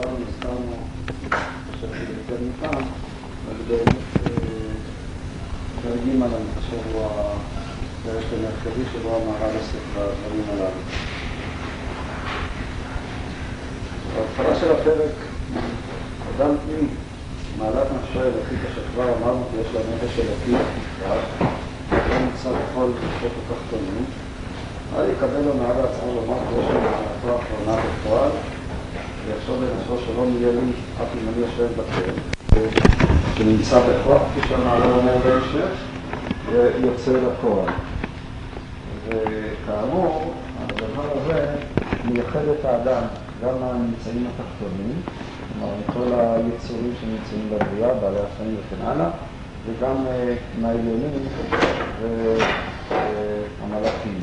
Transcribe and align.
דיברנו, 0.00 0.16
הזכרנו, 0.28 0.72
חשבתי 1.70 2.12
יותר 2.18 2.42
מפעם, 2.48 2.82
על 3.48 3.56
פרק 5.82 5.98
ג' 6.06 6.22
אני 6.22 6.44
חושב 6.54 6.76
הוא 6.92 7.06
הפרק 7.06 8.24
המרכזי 8.32 8.82
שבו 8.92 9.16
המהר"ל 9.16 9.56
עוסק 9.56 9.78
בדברים 9.94 10.44
הללו. 10.52 10.80
בהתחלה 14.14 14.60
של 14.60 14.72
הפרק, 14.72 15.12
אדם 16.36 16.54
אם 16.68 16.86
מעלת 17.58 17.86
נפשו 17.92 18.20
אלוקית 18.20 18.58
אשר 18.72 18.82
כבר 18.94 19.04
אמרנו 19.18 19.44
כי 19.50 19.56
יש 19.60 19.74
לה 19.74 19.80
נפש 19.80 20.18
אלוקית, 20.18 20.66
לא 21.90 22.18
נמצא 22.18 22.50
בכל 22.50 22.90
כוחות 23.00 23.32
התחתונים, 23.38 24.04
אל 24.96 25.10
יקבל 25.10 25.40
לו 25.40 25.54
מעל 25.54 25.84
עצמו 25.84 26.14
לומר 26.14 26.38
כי 26.48 26.54
יש 26.54 26.70
לו 26.74 26.80
מעלתו 26.80 27.38
האחרונה 27.38 27.82
בפועל, 27.82 28.30
ויחשוב 29.30 29.64
בנפשו 29.64 30.06
שלא 30.06 30.26
נהיה 30.26 30.52
לי 30.52 30.58
אם 30.58 31.28
אני 31.28 31.40
יושב 31.40 31.66
בכלא, 31.72 32.12
שנמצא 33.36 33.80
בכוח, 33.80 34.22
כפי 34.22 34.48
שהמעלה 34.48 34.84
אומר 34.84 35.16
בהמשך, 35.24 35.70
ויוצא 36.52 37.12
לפועל. 37.12 37.68
וכאמור, 39.08 40.32
הדבר 40.60 41.02
הזה 41.16 41.46
מייחד 42.04 42.48
את 42.60 42.64
האדם 42.64 43.02
גם 43.44 43.60
מהנמצאים 43.60 44.26
התחתונים, 44.26 45.02
כלומר 45.52 45.72
מכל 45.80 46.20
היצורים 46.20 46.92
שנמצאים 47.00 47.50
בבריאה, 47.50 47.94
בעלי 47.94 48.18
החיים 48.18 48.56
וכן 48.56 48.86
הלאה, 48.86 49.10
וגם 49.66 50.06
מהעליונים 50.60 51.10
והמלאכים. 53.60 54.20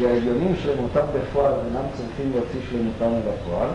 כי 0.00 0.06
העליונים 0.06 0.54
שלמותם 0.62 1.06
בפועל 1.14 1.52
אינם 1.52 1.86
צריכים 1.96 2.32
להוציא 2.34 2.60
שלמותם 2.70 3.04
אל 3.04 3.32
הפועל, 3.34 3.68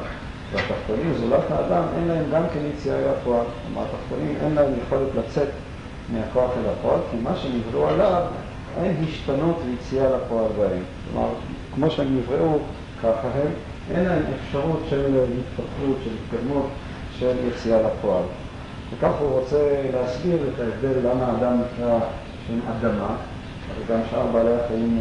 והתחתונים, 0.51 1.13
זולת 1.19 1.51
האדם, 1.51 1.83
אין 1.97 2.07
להם 2.07 2.23
גם 2.31 2.43
כן 2.53 2.59
יציאה 2.73 2.95
אל 2.99 3.09
הפועל. 3.09 3.45
כלומר, 3.65 3.87
התחתונים 3.87 4.35
אין 4.41 4.55
להם 4.55 4.73
יכולת 4.85 5.07
לצאת 5.17 5.47
מהכוח 6.13 6.51
אל 6.57 6.69
הפועל, 6.69 6.99
כי 7.11 7.17
מה 7.23 7.35
שנבראו 7.35 7.87
עליו, 7.87 8.21
אין 8.83 8.95
השתנות 9.03 9.55
ויציאה 9.65 10.09
לפועל 10.09 10.51
בהם. 10.57 10.83
כלומר, 11.11 11.29
כמו 11.75 11.89
שהם 11.91 12.17
נבראו, 12.17 12.57
ככה 13.03 13.27
הם, 13.35 13.51
אין 13.91 14.05
להם 14.05 14.23
אפשרות 14.39 14.79
של 14.89 15.23
התפתחות, 15.39 15.97
של 16.03 16.09
התקדמות, 16.23 16.67
של 17.19 17.35
יציאה 17.47 17.81
לפועל. 17.81 18.23
וכך 18.93 19.11
הוא 19.19 19.39
רוצה 19.39 19.81
להסביר 19.93 20.37
את 20.53 20.59
ההבדל 20.59 21.09
למה 21.09 21.25
האדם 21.25 21.61
נקרא 21.61 21.99
שם 22.47 22.59
אדמה, 22.71 23.15
וגם 23.79 23.99
שאר 24.11 24.27
בעלי 24.31 24.53
החיים 24.53 24.99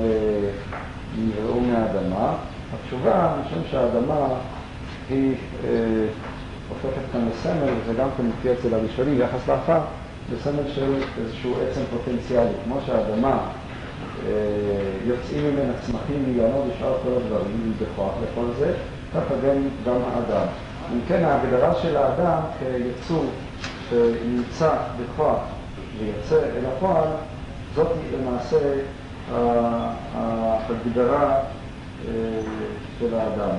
נבראו 1.18 1.60
מהאדמה. 1.60 2.34
התשובה, 2.74 3.34
משום 3.40 3.62
שהאדמה 3.70 4.26
היא 5.10 5.34
אה, 5.64 5.70
הופכת 6.68 7.02
כאן 7.12 7.28
לסמל, 7.28 7.72
וזה 7.82 7.94
גם 8.00 8.08
כן 8.16 8.22
מופיע 8.24 8.52
אצל 8.52 8.74
הראשונים, 8.74 9.18
ביחס 9.18 9.48
לאחר, 9.48 9.80
לסמל 10.32 10.72
של 10.74 10.94
איזשהו 11.20 11.54
עצם 11.62 11.80
פוטנציאלי. 11.90 12.52
כמו 12.64 12.76
שהאדמה 12.86 13.38
אה, 14.26 14.32
יוצאים 15.06 15.44
ממנה 15.44 15.72
צמחים 15.86 16.24
מיונו 16.28 16.64
ושאר 16.68 16.94
כל 17.02 17.10
הדברים, 17.16 17.72
בכוח 17.80 18.12
לכל 18.22 18.46
זה, 18.58 18.74
ככה 19.14 19.34
גם, 19.34 19.56
גם 19.86 20.00
האדם. 20.12 20.46
אם 20.92 20.98
כן, 21.08 21.24
ההגדרה 21.24 21.74
של 21.82 21.96
האדם 21.96 22.40
כיצור 22.58 23.24
שנמצא 23.90 24.70
בכוח 25.00 25.38
ויוצא 25.98 26.36
אל 26.36 26.64
הפועל, 26.76 27.08
זאת 27.74 27.88
למעשה 28.14 28.58
ההגדרה 30.14 31.40
של 32.98 33.14
האדם. 33.14 33.56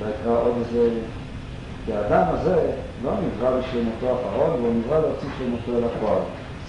אולי 0.00 0.12
אקרא 0.20 0.32
עוד 0.32 0.54
איזה... 0.58 0.88
כי 1.84 1.92
האדם 1.92 2.22
הזה 2.28 2.72
לא 3.04 3.10
נברא 3.10 3.60
בשלמותו 3.60 4.08
האחרון, 4.08 4.60
הוא 4.60 4.74
נברא 4.74 4.98
להוציא 4.98 5.28
שלמותו 5.38 5.78
אל 5.78 5.84
הפועל. 5.84 6.18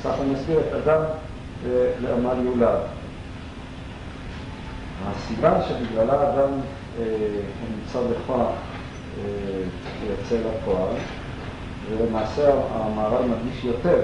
ככה 0.04 0.24
נסביר 0.24 0.60
את 0.60 0.74
אדם 0.74 1.02
לעמל 2.02 2.46
יולד. 2.46 2.80
הסיבה 5.08 5.62
שבגללה 5.68 6.14
אדם 6.14 6.50
נמצא 7.00 8.00
בכוח 8.00 8.50
ויוצא 10.02 10.36
לפועל, 10.48 10.94
ולמעשה 11.90 12.52
המהר"ל 12.74 13.26
מדגיש 13.26 13.64
יותר, 13.64 14.02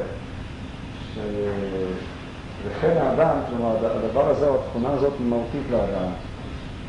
ש... 1.13 1.17
וכן 2.65 2.97
האדם, 2.97 3.35
כלומר 3.49 3.75
הדבר 3.81 4.29
הזה 4.29 4.47
או 4.47 4.55
התכונה 4.55 4.89
הזאת 4.89 5.13
היא 5.19 5.27
מהותית 5.27 5.71
לאדם, 5.71 6.09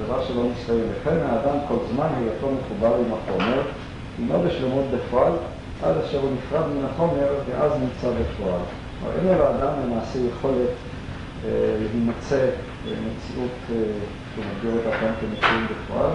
דבר 0.05 0.25
שלא 0.25 0.43
מסתיים. 0.43 0.85
וכן 0.93 1.17
האדם 1.27 1.59
כל 1.69 1.75
זמן 1.93 2.09
היותו 2.19 2.49
מחובר 2.51 2.95
עם 2.95 3.13
החומר, 3.15 3.63
אינו 4.19 4.43
בשלמות 4.43 4.85
בפועל, 4.95 5.33
עד 5.83 5.97
אשר 5.97 6.21
הוא 6.21 6.31
נפרד 6.31 6.67
מן 6.67 6.85
החומר 6.85 7.29
ואז 7.49 7.73
נמצא 7.73 8.09
בפועל. 8.09 8.61
כלומר, 9.01 9.17
אין 9.19 9.39
לאדם 9.39 9.73
למעשה 9.85 10.19
יכולת 10.19 10.71
אה, 11.45 11.51
להימצא 11.79 12.47
במציאות 12.85 13.51
אה, 13.71 13.77
שהוא 14.35 14.45
מגדיר 14.45 14.73
אותה 14.79 14.97
גם 15.07 15.13
כמציאות 15.21 15.63
בפועל. 15.71 16.11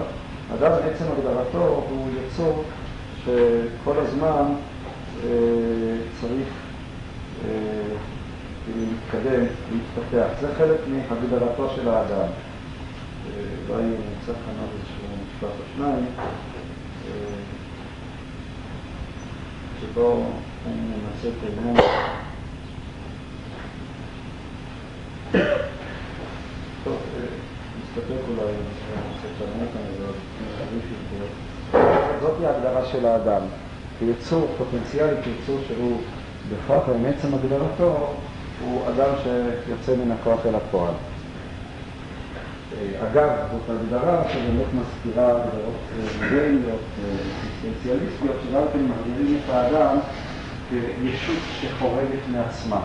אדם 0.54 0.72
בעצם 0.72 1.04
הגדרתו 1.04 1.84
הוא 1.90 2.08
יצור 2.18 2.64
שכל 3.24 3.98
הזמן 3.98 4.44
אה, 5.24 5.28
צריך 6.20 6.48
להתקדם, 8.76 9.44
להתפתח. 9.72 10.28
זה 10.40 10.54
חלק 10.58 10.78
מהגדרתו 10.88 11.70
של 11.76 11.88
האדם. 11.88 12.26
אולי 13.68 13.82
נמצא 13.82 14.32
כאן 14.32 14.54
עוד 14.60 14.70
איזשהו 14.78 15.06
משפט 15.26 15.60
או 15.60 15.64
שניים, 15.76 16.06
שבו 19.80 20.24
אני 20.66 20.80
מנסה 20.80 21.28
את 21.28 21.44
העניין. 21.44 21.76
טוב, 26.84 26.96
נסתפק 27.82 28.22
אולי 28.28 28.52
בנושא 28.52 29.28
שלנו 29.38 29.66
כאן, 29.72 29.82
זה 29.98 30.06
חריף 30.58 30.84
יותר. 31.12 31.26
זאת 32.20 32.44
ההגדרה 32.44 32.86
של 32.86 33.06
האדם, 33.06 33.42
כיצור 33.98 34.46
פוטנציאלי, 34.58 35.16
כיצור 35.22 35.58
שהוא 35.68 36.00
בכוח 36.50 36.88
ומעצם 36.88 37.34
הגדרתו, 37.34 38.14
הוא 38.64 38.88
אדם 38.88 39.12
שיוצא 39.22 40.04
מן 40.04 40.12
הכוח 40.12 40.46
אל 40.46 40.54
הפועל. 40.54 40.94
אגב, 43.02 43.30
זאת 43.52 43.76
הגדרה 43.76 44.22
שבאמת 44.32 44.66
מזכירה 44.74 45.26
הגדרות 45.30 45.74
מודרניות, 46.22 46.80
אקסיסטנציאליסטיות, 47.38 48.36
שגם 48.44 48.62
כן 48.72 48.78
מגדירים 48.78 49.38
את 49.44 49.50
האדם 49.50 49.96
כישות 50.70 51.38
שחורגת 51.60 52.20
מעצמה. 52.32 52.80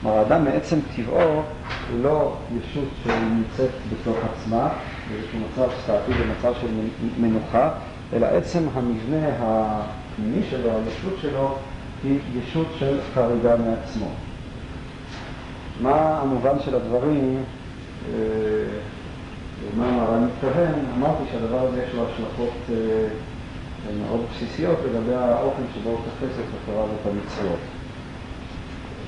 כלומר, 0.00 0.16
האדם 0.16 0.44
מעצם 0.44 0.76
טבעו 0.96 1.42
הוא 1.90 2.02
לא 2.02 2.36
ישות 2.58 2.88
שנמצאת 3.04 3.70
בתוך 3.92 4.16
עצמה, 4.32 4.68
באיזשהו 5.10 5.38
מצב 5.38 5.68
סטטי, 5.82 6.12
במצב 6.12 6.52
של 6.60 6.68
מנוחה, 7.20 7.70
אלא 8.12 8.26
עצם 8.26 8.62
המבנה 8.74 9.28
הפנימי 9.38 10.42
שלו, 10.50 10.70
הישות 10.70 11.18
שלו, 11.22 11.54
היא 12.04 12.18
ישות 12.34 12.66
של 12.78 12.98
חריגה 13.14 13.56
מעצמו. 13.56 14.06
מה 15.82 16.20
המובן 16.22 16.60
של 16.64 16.74
הדברים? 16.76 17.44
מה 19.76 19.88
המהר"ל 19.88 20.18
מתכוון? 20.18 20.72
אמרתי 20.96 21.22
שהדבר 21.32 21.66
הזה 21.66 21.82
יש 21.82 21.94
לו 21.94 22.02
השלכות 22.06 22.54
מאוד 23.98 24.20
בסיסיות 24.30 24.78
לגבי 24.84 25.14
האופן 25.14 25.62
שבו 25.74 25.90
הוא 25.90 25.98
תופס 25.98 26.34
את 26.38 26.44
התורה 26.62 26.84
ואת 26.84 27.06
המצוות. 27.06 27.58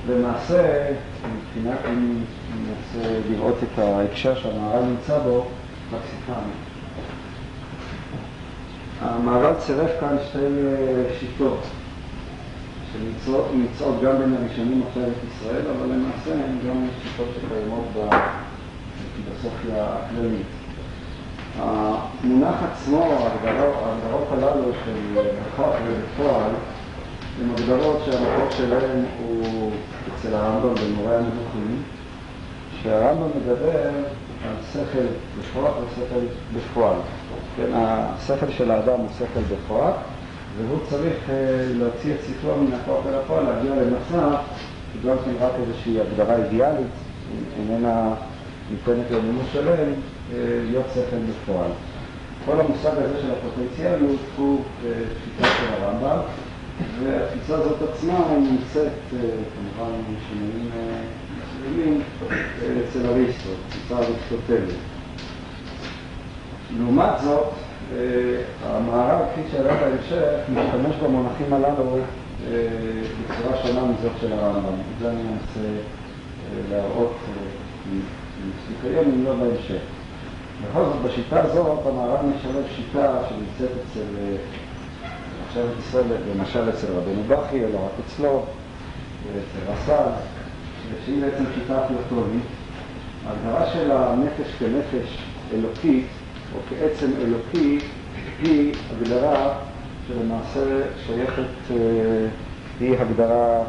למעשה, 0.09 0.91
מבחינת 1.35 1.79
אם 1.89 2.17
ננסה 2.55 3.19
לראות 3.29 3.55
את 3.63 3.79
ההקשר 3.79 4.35
שהמהר"ל 4.35 4.83
נמצא 4.83 5.19
בו, 5.19 5.45
לקסיקן. 5.93 6.43
המהר"ל 9.01 9.53
צירף 9.59 9.91
כאן 9.99 10.15
שתי 10.29 10.39
שיטות 11.19 11.59
שנמצאות 12.93 14.01
גם 14.03 14.17
בין 14.17 14.35
הראשונים 14.39 14.83
אחרת 14.91 15.13
ישראל, 15.27 15.61
אבל 15.71 15.85
למעשה 15.85 16.33
הן 16.33 16.69
גם 16.69 16.87
שיטות 17.03 17.27
שקיימות 17.35 17.85
בפילוסופיה 19.13 19.85
הכללית. 19.85 20.45
המונח 21.59 22.55
עצמו, 22.71 23.03
ההגדרות 23.03 24.27
הללו 24.31 24.71
של 24.85 25.21
בכוח 25.21 25.75
ובפועל, 25.87 26.51
הן 27.41 27.49
הגדרות 27.49 28.01
שהמקור 28.05 28.49
שלהן 28.49 29.05
הוא 29.19 29.71
אצל 30.07 30.35
הרמב"ם 30.35 30.75
במורה 30.75 31.17
הנבוכים, 31.17 31.83
שהרמב"ם 32.83 33.29
מדבר 33.37 33.77
על 34.45 34.55
שכל 34.73 35.05
בכוח 35.39 35.73
ושכל 35.77 36.25
בפועל. 36.55 36.97
כן, 37.57 37.69
השכל 37.73 38.51
של 38.51 38.71
האדם 38.71 38.99
הוא 38.99 39.07
שכל 39.17 39.55
בכוח, 39.55 39.95
והוא 40.57 40.79
צריך 40.89 41.15
להוציא 41.77 42.13
את 42.13 42.19
שכלו 42.27 42.57
מן 42.57 42.73
הכוח 42.73 43.05
אל 43.07 43.13
הפועל, 43.13 43.43
להגיע 43.43 43.71
למצב 43.75 44.35
שגם 44.93 45.15
כן 45.25 45.31
רק 45.39 45.51
איזושהי 45.61 46.01
הגדרה 46.01 46.35
אידיאלית, 46.35 46.87
איננה 47.59 48.13
ניתנת 48.71 49.11
למימוש 49.11 49.45
שלם, 49.53 49.93
להיות 50.69 50.85
שכל 50.93 51.17
בפועל. 51.29 51.71
כל 52.45 52.59
המושג 52.59 52.91
הזה 52.97 53.21
של 53.21 53.31
הפוטנציאליות 53.31 54.19
הוא 54.37 54.63
תפיסה 54.81 55.53
של 55.57 55.83
הרמב"ם, 55.83 56.17
והתפיסה 57.03 57.55
הזאת 57.55 57.77
עצמה 57.81 58.25
נמצאת 58.37 58.91
כמובן 59.09 59.91
בשינויים 60.01 60.69
מסוימים 61.37 62.01
אצל 62.89 63.05
אריסטו, 63.07 63.49
תפיסה 63.69 63.95
אריסטוטלית. 63.97 64.79
לעומת 66.79 67.13
זאת, 67.23 67.49
המערב, 68.65 69.25
כפי 69.31 69.41
שעלה 69.51 69.73
בהמשך, 69.73 70.49
משתמש 70.49 70.95
במונחים 71.03 71.53
הללו 71.53 71.97
בצורה 72.41 73.57
שונה 73.63 73.81
מזאת 73.85 74.11
של 74.21 74.33
הרמב"ם. 74.33 74.73
את 74.73 74.99
זה 74.99 75.09
אני 75.09 75.21
אנסה 75.21 75.69
להראות 76.69 77.13
כיום, 78.81 79.05
אם 79.05 79.25
לא 79.25 79.33
בהמשך. 79.33 79.81
בכל 80.61 80.83
זאת, 80.83 80.95
בשיטה 81.05 81.41
הזאת 81.41 81.79
המערב 81.85 82.19
משלב 82.25 82.63
שיטה 82.75 83.17
שנמצאת 83.29 83.77
אצל 83.91 84.05
מחשבת 85.45 85.79
ישראל, 85.79 86.05
למשל 86.35 86.69
אצל 86.69 86.87
רבנו 86.87 87.23
בכי, 87.27 87.63
אלא 87.63 87.77
רק 87.85 87.91
אצלו, 88.05 88.45
ואצל 89.33 89.71
רס"ל, 89.71 90.09
שהיא 91.05 91.21
בעצם 91.21 91.43
שיטה 91.55 91.85
אפלטונית. 91.85 92.43
ההגדרה 93.27 93.65
של 93.73 93.91
הנפש 93.91 94.55
כנפש 94.59 95.17
אלוקית, 95.53 96.07
או 96.55 96.59
כעצם 96.69 97.11
אלוקי, 97.21 97.79
היא 98.43 98.73
הגדרה 98.91 99.53
שלמעשה 100.07 100.81
שייכת, 101.05 101.73
היא 102.79 102.97
הגדרה 102.99 103.63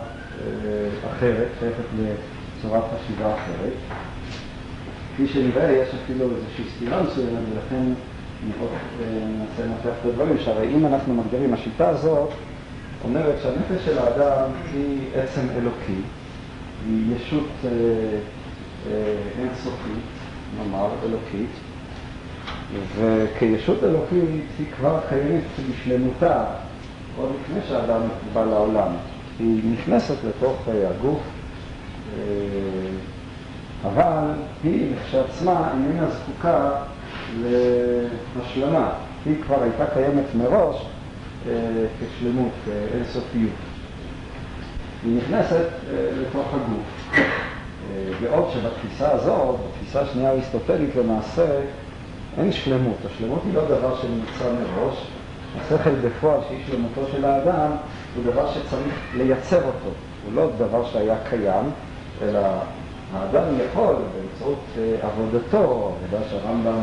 אחרת, 1.11 1.49
שייכת 1.61 1.85
לצורת 1.99 2.83
חשיבה 2.85 3.35
אחרת. 3.35 3.73
כפי 5.15 5.27
שנראה, 5.27 5.73
יש 5.73 5.89
אפילו 6.05 6.25
איזושהי 6.25 6.65
סתירה 6.77 7.03
מסוימת, 7.03 7.41
ולכן 7.53 7.83
ננסה 8.47 9.63
לנתח 9.63 9.97
את 10.01 10.07
הדברים, 10.07 10.37
שהרי 10.39 10.75
אם 10.75 10.87
אנחנו 10.87 11.15
מגדירים, 11.15 11.55
השיטה 11.55 11.89
הזאת 11.89 12.31
אומרת 13.05 13.35
שהנפש 13.43 13.85
של 13.85 13.99
האדם 13.99 14.51
היא 14.73 14.99
עצם 15.15 15.47
אלוקי, 15.57 16.01
היא 16.87 17.17
ישות 17.17 17.49
אינסופית, 19.39 20.05
נאמר, 20.59 20.89
אלוקית, 21.05 21.51
וכישות 22.97 23.85
אלוקית 23.85 24.45
היא 24.59 24.67
כבר 24.77 25.01
קיימת 25.09 25.43
בשלמותה 25.71 26.45
עוד 27.17 27.31
לפני 27.41 27.61
שהאדם 27.69 28.01
בא 28.33 28.45
לעולם. 28.45 28.89
היא 29.39 29.73
נכנסת 29.73 30.15
לתוך 30.29 30.69
הגוף, 30.91 31.21
אבל 33.85 34.25
היא 34.65 34.93
כשעצמה 35.05 35.71
איננה 35.73 36.07
זקוקה 36.11 36.71
להשלמה. 38.37 38.91
היא 39.27 39.35
כבר 39.43 39.63
הייתה 39.63 39.87
קיימת 39.87 40.35
מראש 40.35 40.87
כשלמות, 42.01 42.53
כאינסופיות. 42.65 43.53
היא 45.05 45.17
נכנסת 45.17 45.67
לתוך 45.93 46.47
הגוף. 46.55 47.19
בעוד 48.21 48.51
שבתפיסה 48.53 49.13
הזאת, 49.13 49.57
בתפיסה 49.57 50.01
השנייה 50.01 50.29
האריסטוטלית 50.31 50.97
למעשה, 50.97 51.61
אין 52.39 52.53
שלמות. 52.53 52.97
השלמות 53.07 53.41
היא 53.45 53.55
לא 53.55 53.65
דבר 53.65 53.97
שנמצא 53.97 54.45
מראש. 54.53 55.07
השכל 55.61 55.91
בפועל 55.91 56.41
שהיא 56.49 56.65
שלמותו 56.67 57.01
של 57.13 57.25
האדם 57.25 57.71
הוא 58.17 58.25
דבר 58.33 58.53
שצריך 58.53 58.95
לייצר 59.17 59.57
אותו. 59.57 59.91
הוא 60.25 60.35
לא 60.35 60.49
דבר 60.59 60.85
שהיה 60.85 61.17
קיים, 61.31 61.71
אלא 62.23 62.41
האדם 63.15 63.45
יכול 63.71 63.95
באמצעות 63.95 64.65
עבודתו, 65.03 65.93
עבודה 66.03 66.25
שהרמב"ם 66.31 66.81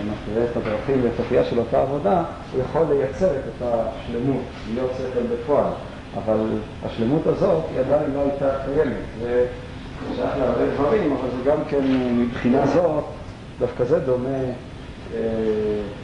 מפריע 0.00 0.44
את 0.44 0.56
הדרכים 0.56 1.00
ואת 1.02 1.12
אופייה 1.18 1.44
של 1.44 1.58
אותה 1.58 1.82
עבודה, 1.82 2.22
הוא 2.52 2.60
יכול 2.60 2.82
לייצר 2.90 3.30
את 3.30 3.62
השלמות, 3.62 4.42
להיות 4.74 4.90
שכל 4.98 5.22
בפועל. 5.34 5.72
אבל 6.18 6.38
השלמות 6.86 7.26
הזאת 7.26 7.62
היא 7.70 7.80
עדיין 7.80 8.10
לא 8.14 8.20
הייתה 8.20 8.48
קיימת. 8.64 8.96
זה 9.22 9.46
שייך 10.16 10.30
להרבה 10.38 10.66
דברים, 10.74 11.12
אבל 11.12 11.28
זה 11.36 11.50
גם 11.50 11.58
כן 11.68 11.84
מבחינה 12.12 12.66
זאת, 12.66 13.04
דווקא 13.58 13.84
זה 13.84 13.98
דומה 13.98 14.38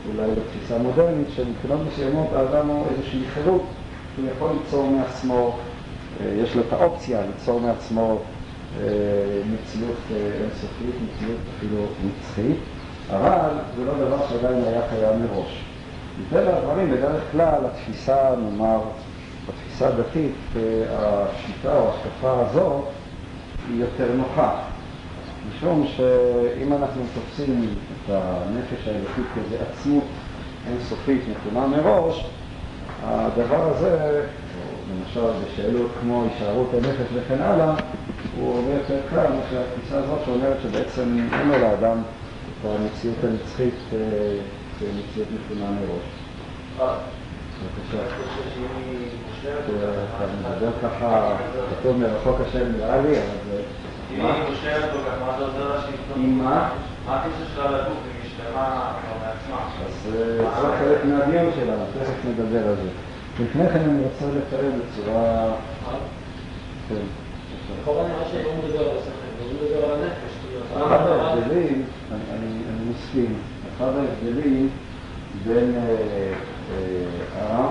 אולי 0.09 0.31
לתפיסה 0.31 0.79
מודרנית, 0.79 1.27
שמבחינות 1.37 1.81
מסוימות 1.93 2.27
האדם 2.33 2.67
הוא 2.67 2.87
איזושהי 2.91 3.25
חירות, 3.35 3.63
הוא 4.17 4.27
יכול 4.37 4.51
ליצור 4.63 4.91
מעצמו, 4.91 5.57
יש 6.25 6.57
לו 6.57 6.63
את 6.69 6.73
האופציה 6.73 7.21
ליצור 7.27 7.61
מעצמו 7.61 8.19
מציאות 9.53 9.97
אינסופית, 10.11 10.95
מציאות 11.05 11.41
אפילו 11.57 11.85
נצחית, 12.05 12.57
אבל 13.11 13.51
זה 13.77 13.85
לא 13.85 13.93
דבר 13.95 14.27
שעדיין 14.29 14.65
היה 14.65 14.81
קיים 14.91 15.23
מראש. 15.23 15.65
מטבע 16.21 16.57
הדברים, 16.57 16.91
בדרך 16.91 17.23
כלל, 17.33 17.61
התפיסה, 17.67 18.31
נאמר, 18.43 18.81
בתפיסה 19.49 19.89
הדתית, 19.89 20.35
השיטה 20.91 21.79
או 21.79 21.89
ההשקפה 21.89 22.41
הזאת 22.41 22.85
היא 23.69 23.81
יותר 23.81 24.13
נוחה. 24.17 24.61
משום 25.49 25.87
שאם 25.97 26.73
אנחנו 26.73 27.03
תופסים 27.15 27.69
את 27.93 28.11
הנפש 28.15 28.89
האלוקית 28.89 29.25
כאיזו 29.35 29.65
עצמות 29.71 30.05
אינסופית 30.71 31.21
נתונה 31.29 31.67
מראש, 31.67 32.27
הדבר 33.05 33.71
הזה, 33.71 34.23
למשל 34.91 35.31
בשאלות 35.45 35.91
כמו 36.01 36.25
הישארות 36.25 36.71
הנפש 36.75 37.07
וכן 37.15 37.43
הלאה, 37.43 37.75
הוא 38.41 38.55
הרבה 38.57 38.73
יותר 38.73 39.01
קל 39.11 39.17
מאשר 39.17 39.63
התפיסה 39.63 39.99
הזאת 39.99 40.19
שאומרת 40.25 40.57
שבעצם 40.63 41.19
אין 41.33 41.49
לו 41.49 41.59
לאדם 41.59 42.03
את 42.61 42.71
המציאות 42.81 43.17
הנצחית 43.25 43.75
כמציאות 44.79 45.29
נתונה 45.35 45.71
מראש. 45.71 46.09
בבקשה. 47.59 48.03
אתה 50.17 50.25
מדבר 50.41 50.71
ככה, 50.83 51.37
כתוב 51.71 51.97
מרחוק 51.97 52.37
השם 52.41 52.73
נראה 52.77 53.03
לי, 53.03 53.09
אבל 53.09 53.37
זה... 53.51 53.63
אם 54.21 54.27
היא 54.27 54.43
מושלמת 54.51 54.91
כל 54.93 54.99
כך, 54.99 55.15
מה 55.27 55.39
זה 55.39 55.45
עוזר 55.45 55.69
לה 55.75 55.81
שהיא... 55.81 56.25
עם 56.25 56.39
מה? 56.39 56.71
מה 57.07 57.17
הקשר 57.17 57.55
שלה 57.55 57.71
לגוף, 57.71 57.99
אם 58.07 58.23
היא 58.23 58.31
שלמה 58.37 58.93
מעצמה? 59.21 59.61
אז 59.87 60.13
זה 60.13 60.45
חלק 60.79 61.05
מהדיון 61.05 61.53
שלנו, 61.57 61.85
תכף 62.01 62.25
נדבר 62.29 62.69
על 62.69 62.75
זה. 62.75 62.89
לפני 63.45 63.69
כן 63.69 63.81
אני 63.81 64.03
רוצה 64.03 64.25
לתאר 64.39 64.71
בצורה... 64.79 65.53
כן. 66.89 66.95
לכאורה 67.83 68.09
נראה 68.09 68.25
שלא 68.33 68.51
מדבר 68.65 68.91
על 68.91 68.97
השכל, 68.97 69.11
הוא 69.43 69.53
מדבר 69.53 69.85
על 69.85 69.91
הנפש. 70.03 70.33
אחד 70.77 71.07
ההבדלים, 71.07 71.85
אני 72.13 72.91
מסכים, 72.91 73.35
אחד 73.77 73.91
ההבדלים 73.97 74.69
בין 75.45 75.75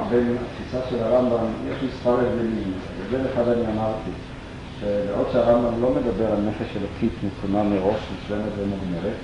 התפיסה 0.09 0.80
של 0.89 1.04
הרמב"ם, 1.04 1.45
יש 1.71 1.83
מספר 1.83 2.13
הבדלים. 2.13 2.73
הבדל 3.06 3.25
אחד 3.33 3.47
אני 3.47 3.61
אמרתי, 3.73 4.11
שבעוד 4.80 5.28
שהרמב"ם 5.31 5.81
לא 5.81 5.90
מדבר 5.90 6.31
על 6.31 6.42
נפש 6.42 6.78
אלוקית 6.78 7.14
נתונה 7.24 7.64
מראש, 7.64 8.00
מושלמת 8.16 8.52
ומוגמרת, 8.57 9.18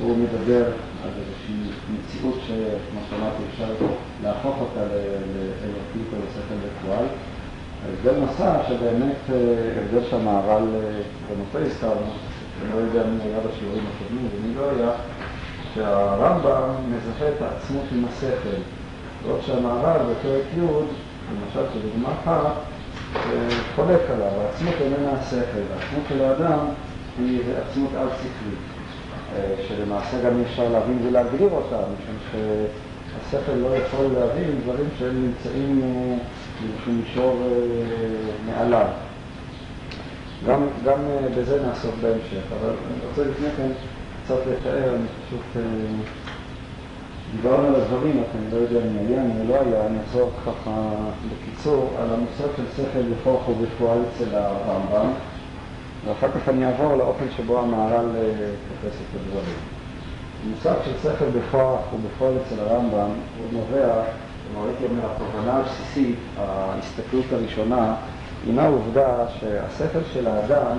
הוא 0.00 0.16
מדבר 0.16 0.64
על 1.04 1.10
איזושהי 1.20 1.70
מציאות 1.94 2.38
שכמו 2.46 3.00
שאמרתי 3.10 3.42
אפשר 3.52 3.84
להפוך 4.22 4.56
אותה 4.60 4.80
לאלוקית 4.80 6.12
או 6.12 6.18
לשכל 6.26 6.54
בפועל. 6.64 7.06
הבדל 7.88 8.20
נוסף 8.20 8.68
שבאמת 8.68 9.16
הבדל 9.78 10.04
שהמהר"ל 10.10 10.66
גם 11.30 11.40
אותו 11.40 11.66
הזכרנו, 11.66 12.10
אני 12.62 12.70
לא 12.74 12.76
יודע 12.76 13.06
מי 13.06 13.22
היה 13.22 13.38
בשיעורים 13.38 13.84
הקודמים 13.94 14.28
ומי 14.36 14.54
לא 14.54 14.70
היה, 14.70 14.90
שהרמב"ם 15.74 16.70
מזהה 16.88 17.28
את 17.28 17.42
העצמות 17.42 17.84
עם 17.92 18.04
השכל. 18.04 18.60
בעוד 19.22 19.40
שהמהר"ל 19.46 20.00
בפרק 20.02 20.44
י', 20.56 20.60
למשל 20.60 21.66
כדוגמה 21.72 22.08
אחת, 22.22 22.52
חולק 23.76 24.00
עליו, 24.10 24.28
העצמות 24.40 24.74
איננה 24.80 25.12
השכל, 25.12 25.64
העצמות 25.72 26.04
של 26.08 26.24
האדם 26.24 26.58
היא 27.18 27.40
עצמות 27.70 27.90
על-שכלית, 27.98 28.58
שלמעשה 29.68 30.16
גם 30.24 30.38
אי 30.38 30.42
אפשר 30.42 30.68
להבין 30.68 30.98
ולהגדיר 31.06 31.48
אותה, 31.52 31.76
משום 31.76 32.16
שהשכל 32.30 33.52
לא 33.52 33.76
יכול 33.76 34.06
להבין 34.06 34.60
דברים 34.64 34.86
שהם 34.98 35.22
נמצאים 35.26 35.80
באיזשהו 36.60 36.92
מישור 36.92 37.42
מעליו. 38.46 38.86
גם, 40.46 40.66
גם 40.84 40.98
בזה 41.38 41.62
נעסוק 41.66 41.94
בהמשך, 42.00 42.44
אבל 42.60 42.68
אני 42.68 43.08
רוצה 43.08 43.30
לפני 43.30 43.48
כן 43.56 43.68
קצת 44.24 44.38
לתאר, 44.50 44.94
אני 44.94 45.06
פשוט... 45.26 45.62
דיברנו 47.36 47.66
על 47.66 47.74
הדברים, 47.74 48.22
אני 48.34 48.50
לא 48.52 48.56
יודע 48.56 48.80
אם 48.80 49.06
היה, 49.06 49.22
אם 49.22 49.48
לא 49.48 49.54
היה, 49.54 49.86
אני 49.86 49.98
אחזור 50.08 50.30
ככה 50.46 50.70
בקיצור 51.32 51.90
על 51.98 52.08
המושג 52.14 52.56
של 52.56 52.64
שכל 52.76 53.02
בכוח 53.02 53.48
ובפועל 53.48 53.98
אצל 54.08 54.34
הרמב"ם, 54.34 55.06
ואחר 56.06 56.28
כך 56.30 56.48
אני 56.48 56.66
אעבור 56.66 56.96
לאופן 56.96 57.24
שבו 57.36 57.60
המהר"ל 57.60 58.06
תופס 58.68 58.96
את 58.96 59.20
הדברים. 59.20 59.56
המושג 60.46 60.74
של 60.84 60.92
שכל 61.02 61.38
בכוח 61.38 61.80
ובפועל 61.94 62.32
אצל 62.46 62.60
הרמב"ם 62.60 63.10
הוא 63.38 63.46
נובע, 63.52 64.02
כלומר 64.52 64.68
הייתי 64.68 64.84
אומר, 64.84 65.02
התובנה 65.14 65.56
הבסיסית, 65.56 66.18
ההסתכלות 66.38 67.24
הראשונה, 67.32 67.94
הינה 68.46 68.62
העובדה 68.62 69.26
שהשכל 69.40 69.98
של 70.12 70.26
האדם, 70.26 70.76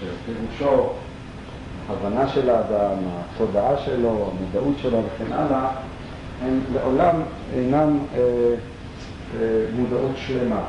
שפירושו 0.00 0.90
ההבנה 1.88 2.28
של 2.28 2.50
האדם, 2.50 2.96
התודעה 3.34 3.76
שלו, 3.78 4.30
המודעות 4.30 4.78
שלו 4.78 4.98
וכן 4.98 5.32
הלאה, 5.32 5.68
הם 6.42 6.60
לעולם 6.74 7.20
אינם 7.54 7.98
אה, 8.14 8.20
אה, 9.40 9.64
מודעות 9.76 10.12
שלמה. 10.16 10.60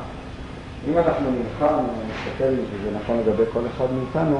אם 0.88 0.98
אנחנו 0.98 1.26
נבחן 1.30 1.74
ונסתכל, 1.74 2.52
וזה 2.52 2.96
נכון 3.02 3.18
לגבי 3.18 3.42
כל 3.52 3.60
אחד 3.76 3.86
מאיתנו, 3.92 4.38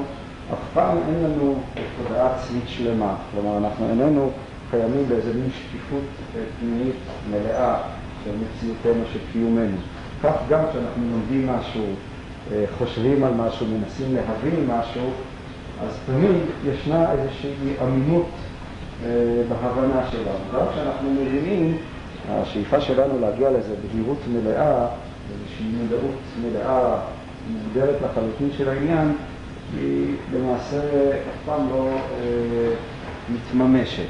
אף 0.53 0.59
פעם 0.75 0.97
אין 1.09 1.25
לנו 1.25 1.55
תודעה 1.97 2.35
עצמית 2.35 2.65
שלמה. 2.67 3.15
כלומר, 3.33 3.59
אנחנו 3.59 3.89
איננו 3.89 4.31
קיימים 4.71 5.09
באיזה 5.09 5.35
מין 5.35 5.51
שקיפות 5.51 6.05
אה, 6.37 6.41
פנימית 6.61 6.95
מלאה 7.31 7.77
של 8.25 8.31
מציאותנו, 8.31 9.03
של 9.13 9.19
קיומנו. 9.33 9.77
כך 10.23 10.33
גם 10.49 10.61
כשאנחנו 10.71 11.03
לומדים 11.13 11.49
משהו, 11.49 11.85
אה, 12.53 12.65
חושבים 12.79 13.25
על 13.25 13.35
משהו, 13.35 13.67
מנסים 13.67 14.15
להבין 14.15 14.67
משהו, 14.67 15.11
אז 15.87 15.99
תמיד 16.07 16.37
ישנה 16.65 17.13
איזושהי 17.13 17.75
אמינות 17.83 18.27
אה, 19.05 19.11
בהבנה 19.49 20.01
שלנו. 20.11 20.39
גם 20.55 20.67
כשאנחנו 20.73 21.11
מבינים, 21.11 21.77
השאיפה 22.31 22.81
שלנו 22.81 23.21
להגיע 23.21 23.51
לאיזו 23.51 23.73
בהירות 23.93 24.19
מלאה, 24.33 24.87
איזושהי 25.33 25.67
מודעות 25.67 26.21
מלאה, 26.43 26.99
מוגדרת 27.51 27.97
לחלוטין 28.03 28.51
של 28.59 28.69
העניין, 28.69 29.13
היא 29.77 30.15
למעשה 30.35 30.81
אף 31.11 31.47
פעם 31.47 31.69
לא 31.71 31.89
אה, 31.89 32.75
מתממשת. 33.29 34.03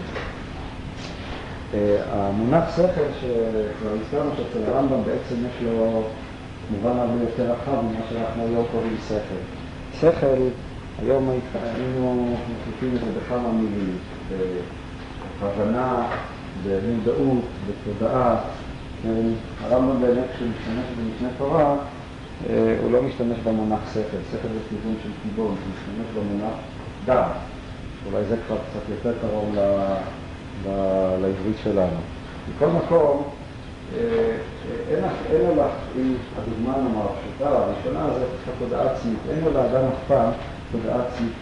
אה, 1.74 1.96
המונח 2.12 2.76
שכל, 2.76 3.08
שכבר 3.20 3.90
הזכרנו 4.00 4.30
שאצל 4.36 4.70
הרמב"ם 4.70 5.02
בעצם 5.04 5.34
יש 5.46 5.62
לו 5.62 6.02
מובן 6.70 6.98
הרבה 6.98 7.20
יותר 7.20 7.52
רחב 7.52 7.80
ממה 7.82 8.00
שאנחנו 8.10 8.42
היום 8.42 8.64
קוראים 8.72 8.96
שכל. 9.08 9.40
שכל, 10.00 10.36
היום 11.02 11.30
היינו 11.54 12.36
מחליפים 12.52 12.96
את 12.96 13.00
זה 13.00 13.20
בכמה 13.20 13.52
מילים, 13.52 13.98
בהבנה, 15.40 16.06
במודעות, 16.66 17.44
בתודעה. 17.68 18.36
הרמב"ם 19.62 20.00
באמת 20.00 20.24
כשהוא 20.34 20.48
משתמש 20.48 20.84
במשנה 20.98 21.28
תורה, 21.38 21.76
אה, 22.50 22.76
הוא 22.82 22.92
לא 22.92 23.02
משתמש 23.02 23.38
במונח 23.44 23.80
שכל, 23.94 24.16
שכל 24.30 24.48
זה 24.48 24.60
כיוון 24.68 24.94
של 25.02 25.10
כיוון, 25.22 25.46
הוא 25.46 25.54
משתמש 25.54 26.06
במונח 26.16 26.54
דעת. 27.04 27.26
אולי 28.06 28.24
זה 28.24 28.36
כבר 28.46 28.56
קצת 28.56 28.88
יותר 28.88 29.12
קרוב. 29.20 29.54
לעברית 31.20 31.56
שלנו. 31.64 31.96
מכל 32.48 32.66
מקום, 32.66 33.22
אה, 33.94 34.36
אין, 34.90 35.04
אין 35.30 35.46
לו 35.46 35.54
לך, 35.54 35.72
אם 35.96 36.14
הדוגמה 36.38 36.76
נאמר 36.76 37.06
הפשוטה, 37.06 37.48
הראשונה 37.48 38.06
זה 38.14 38.24
התודעה 38.56 38.92
עצמית, 38.92 39.18
אין 39.30 39.44
לו 39.44 39.52
לאדם 39.52 39.84
אף 39.84 40.08
פעם 40.08 40.30
תודעה 40.72 41.02
עצמית 41.06 41.32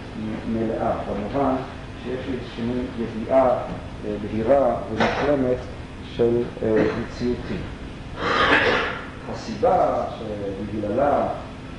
מלאה, 0.52 0.92
במובן 1.08 1.54
שיש 2.02 2.20
איזושהי 2.28 2.64
ידיעה 2.98 3.48
אה, 3.48 4.16
בהירה 4.22 4.76
ומושלמת 4.90 5.58
של 6.16 6.42
מציאותי. 7.00 7.56
הסיבה 9.32 10.04
שבגללה 10.18 11.28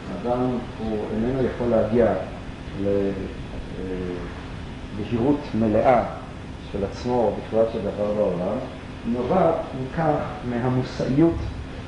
האדם 0.09 0.57
הוא 0.79 0.97
איננו 1.13 1.43
יכול 1.55 1.67
להגיע 1.67 2.13
לבהירות 4.99 5.39
מלאה 5.59 6.03
של 6.71 6.85
עצמו 6.85 7.13
או 7.13 7.33
בכלל 7.37 7.63
של 7.73 7.79
דבר 7.81 8.13
בעולם, 8.13 8.57
נובעת 9.05 9.55
מכך 9.83 10.15
מהמושאיות 10.49 11.35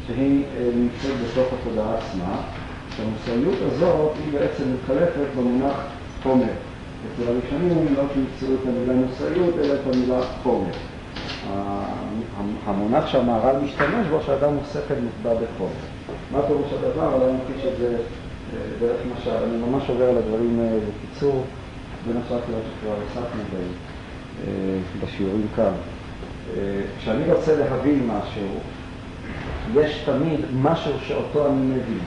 שהיא 0.07 0.45
נמצאת 0.75 1.11
בתוך 1.23 1.53
התודעה 1.53 1.97
עצמה, 1.97 2.41
שהמושאיות 2.97 3.55
הזאת 3.61 4.11
היא 4.25 4.33
בעצם 4.39 4.63
מתחלפת 4.73 5.27
במונח 5.37 5.75
חומר. 6.23 6.43
אצל 7.13 7.27
הראשונים 7.27 7.95
לא 7.95 8.03
תמצאו 8.13 8.55
את 8.55 8.67
המילה 8.67 8.93
מושאיות 8.93 9.55
אלא 9.63 9.73
את 9.73 9.95
המילה 9.95 10.19
חומר. 10.43 10.71
המונח 12.65 13.07
שהמהר"ל 13.07 13.55
משתמש 13.63 14.07
בו, 14.09 14.19
שאדם 14.25 14.53
הוא 14.53 14.63
שכל 14.73 14.93
מוטבע 14.93 15.33
בחומר. 15.33 15.71
מה 16.31 16.41
פירוש 16.41 16.73
הדבר? 16.73 17.13
אולי 17.13 17.31
נמחיש 17.31 17.65
את 17.73 17.77
זה 17.77 17.97
דרך 18.79 18.97
משל, 19.13 19.43
אני 19.43 19.57
ממש 19.57 19.89
עובר 19.89 20.09
על 20.09 20.17
הדברים 20.17 20.59
בקיצור, 20.87 21.43
בין 22.07 22.17
השאר 22.25 22.39
כלל 22.47 22.55
שכבר 22.65 22.95
עסקנו 23.07 23.41
בהם 23.53 24.81
בשיעורים 25.03 25.47
כאן. 25.55 25.71
כשאני 26.99 27.31
רוצה 27.33 27.55
להבין 27.55 28.07
משהו, 28.07 28.47
יש 29.75 30.03
תמיד 30.05 30.39
משהו 30.61 30.91
שאותו 31.07 31.47
אני 31.47 31.61
מבין. 31.61 31.99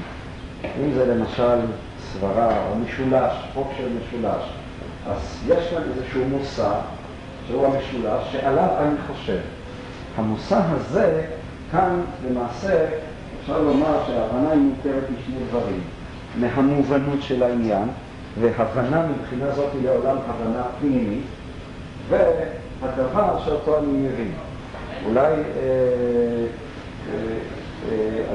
אם 0.64 0.92
זה 0.94 1.14
למשל 1.14 1.58
סברה 2.12 2.68
או 2.68 2.76
משולש, 2.76 3.32
חוק 3.54 3.68
של 3.76 3.88
משולש, 3.88 4.42
אז 5.06 5.38
יש 5.48 5.68
כאן 5.70 5.82
איזשהו 5.82 6.24
מושא 6.24 6.70
שהוא 7.46 7.66
המשולש, 7.66 8.32
שעליו 8.32 8.68
אני 8.78 8.96
חושב. 9.06 9.38
המושא 10.16 10.58
הזה, 10.68 11.26
כאן 11.72 12.00
למעשה 12.30 12.86
אפשר 13.40 13.62
לומר 13.62 13.98
שההבנה 14.06 14.50
היא 14.50 14.60
מותרת 14.60 15.04
משני 15.10 15.36
דברים. 15.50 15.80
מהמובנות 16.36 17.22
של 17.22 17.42
העניין, 17.42 17.88
והבנה 18.40 19.06
מבחינה 19.06 19.50
זאת 19.50 19.68
היא 19.74 19.84
לעולם 19.84 20.16
הבנה 20.28 20.62
פנימית, 20.80 21.24
והדבר 22.08 23.38
שאותו 23.44 23.78
אני 23.78 23.86
מבין. 23.86 24.32
אולי 25.06 25.32
אה, 25.32 25.32
אה, 27.08 27.36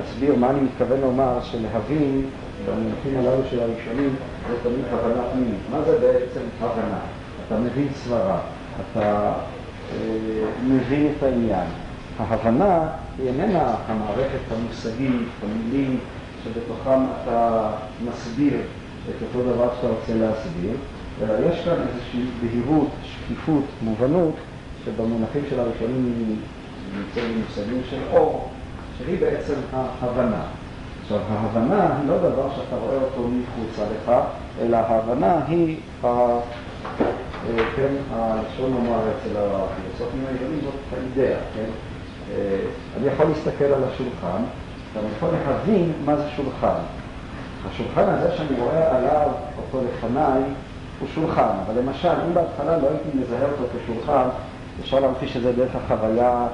אסביר 0.01 0.35
מה 0.35 0.49
אני 0.49 0.59
מתכוון 0.59 1.01
לומר 1.01 1.39
שלהבין, 1.43 2.25
במונחים 2.65 3.17
הללו 3.17 3.41
של 3.49 3.59
הראשונים, 3.59 4.15
זה 4.49 4.55
תמיד 4.63 4.85
הבנה 4.91 5.23
פנימית. 5.33 5.59
מה 5.71 5.81
זה 5.81 5.99
בעצם 5.99 6.41
הבנה? 6.61 6.99
אתה 7.47 7.59
מבין 7.59 7.87
סברה. 7.93 8.39
אתה 8.81 9.33
אה, 9.91 10.45
מבין 10.63 11.13
את 11.17 11.23
העניין. 11.23 11.67
ההבנה 12.19 12.89
היא 13.19 13.27
איננה 13.27 13.75
המערכת 13.87 14.39
המושגית, 14.51 15.27
המילים, 15.43 15.99
שבתוכם 16.43 16.99
אתה 17.23 17.69
מסביר 18.05 18.59
את 19.09 19.15
אותו 19.21 19.49
דבר 19.49 19.69
שאתה 19.75 19.87
רוצה 19.87 20.13
להסביר, 20.13 20.71
אלא 21.21 21.49
יש 21.49 21.65
כאן 21.65 21.75
איזושהי 21.87 22.25
בהירות, 22.41 22.89
שקיפות, 23.03 23.63
מובנות, 23.81 24.35
שבמונחים 24.85 25.41
של 25.49 25.59
הראשונים 25.59 26.35
נמצאים 26.97 27.33
במושגים 27.33 27.81
של 27.89 27.97
אור, 28.11 28.49
שהיא 28.97 29.19
בעצם 29.19 29.53
ההבנה. 29.73 30.41
עכשיו, 31.01 31.19
ההבנה 31.29 31.97
היא 32.01 32.09
לא 32.09 32.17
דבר 32.17 32.49
שאתה 32.55 32.75
רואה 32.75 32.95
אותו 32.95 33.27
מחוצה 33.27 33.81
לך, 33.81 34.11
אלא 34.61 34.77
ההבנה 34.77 35.39
היא 35.47 35.77
כן, 37.75 37.93
הלשון 38.13 38.73
נאמר 38.73 38.99
אצל 38.99 39.37
הפילוסופים 39.37 40.23
העליונים 40.27 40.59
זאת 40.63 40.73
האידאה, 40.93 41.37
כן? 41.55 41.69
אני 42.97 43.07
יכול 43.07 43.25
להסתכל 43.25 43.65
על 43.65 43.83
השולחן, 43.83 44.43
ואני 44.93 45.07
יכול 45.17 45.29
להבין 45.47 45.91
מה 46.05 46.15
זה 46.15 46.23
שולחן. 46.35 46.79
השולחן 47.71 48.09
הזה 48.09 48.37
שאני 48.37 48.59
רואה 48.61 48.97
עליו 48.97 49.29
אותו 49.57 49.85
לפניי 49.87 50.41
הוא 50.99 51.07
שולחן, 51.15 51.49
אבל 51.65 51.81
למשל, 51.81 52.09
אם 52.27 52.33
בהתחלה 52.33 52.77
לא 52.77 52.87
הייתי 52.87 53.17
מזהה 53.17 53.51
אותו 53.51 53.63
כשולחן, 53.83 54.27
אפשר 54.81 54.99
להמחיש 54.99 55.37
את 55.37 55.41
זה 55.41 55.51
דרך 55.53 55.71
החוויה 55.75 56.47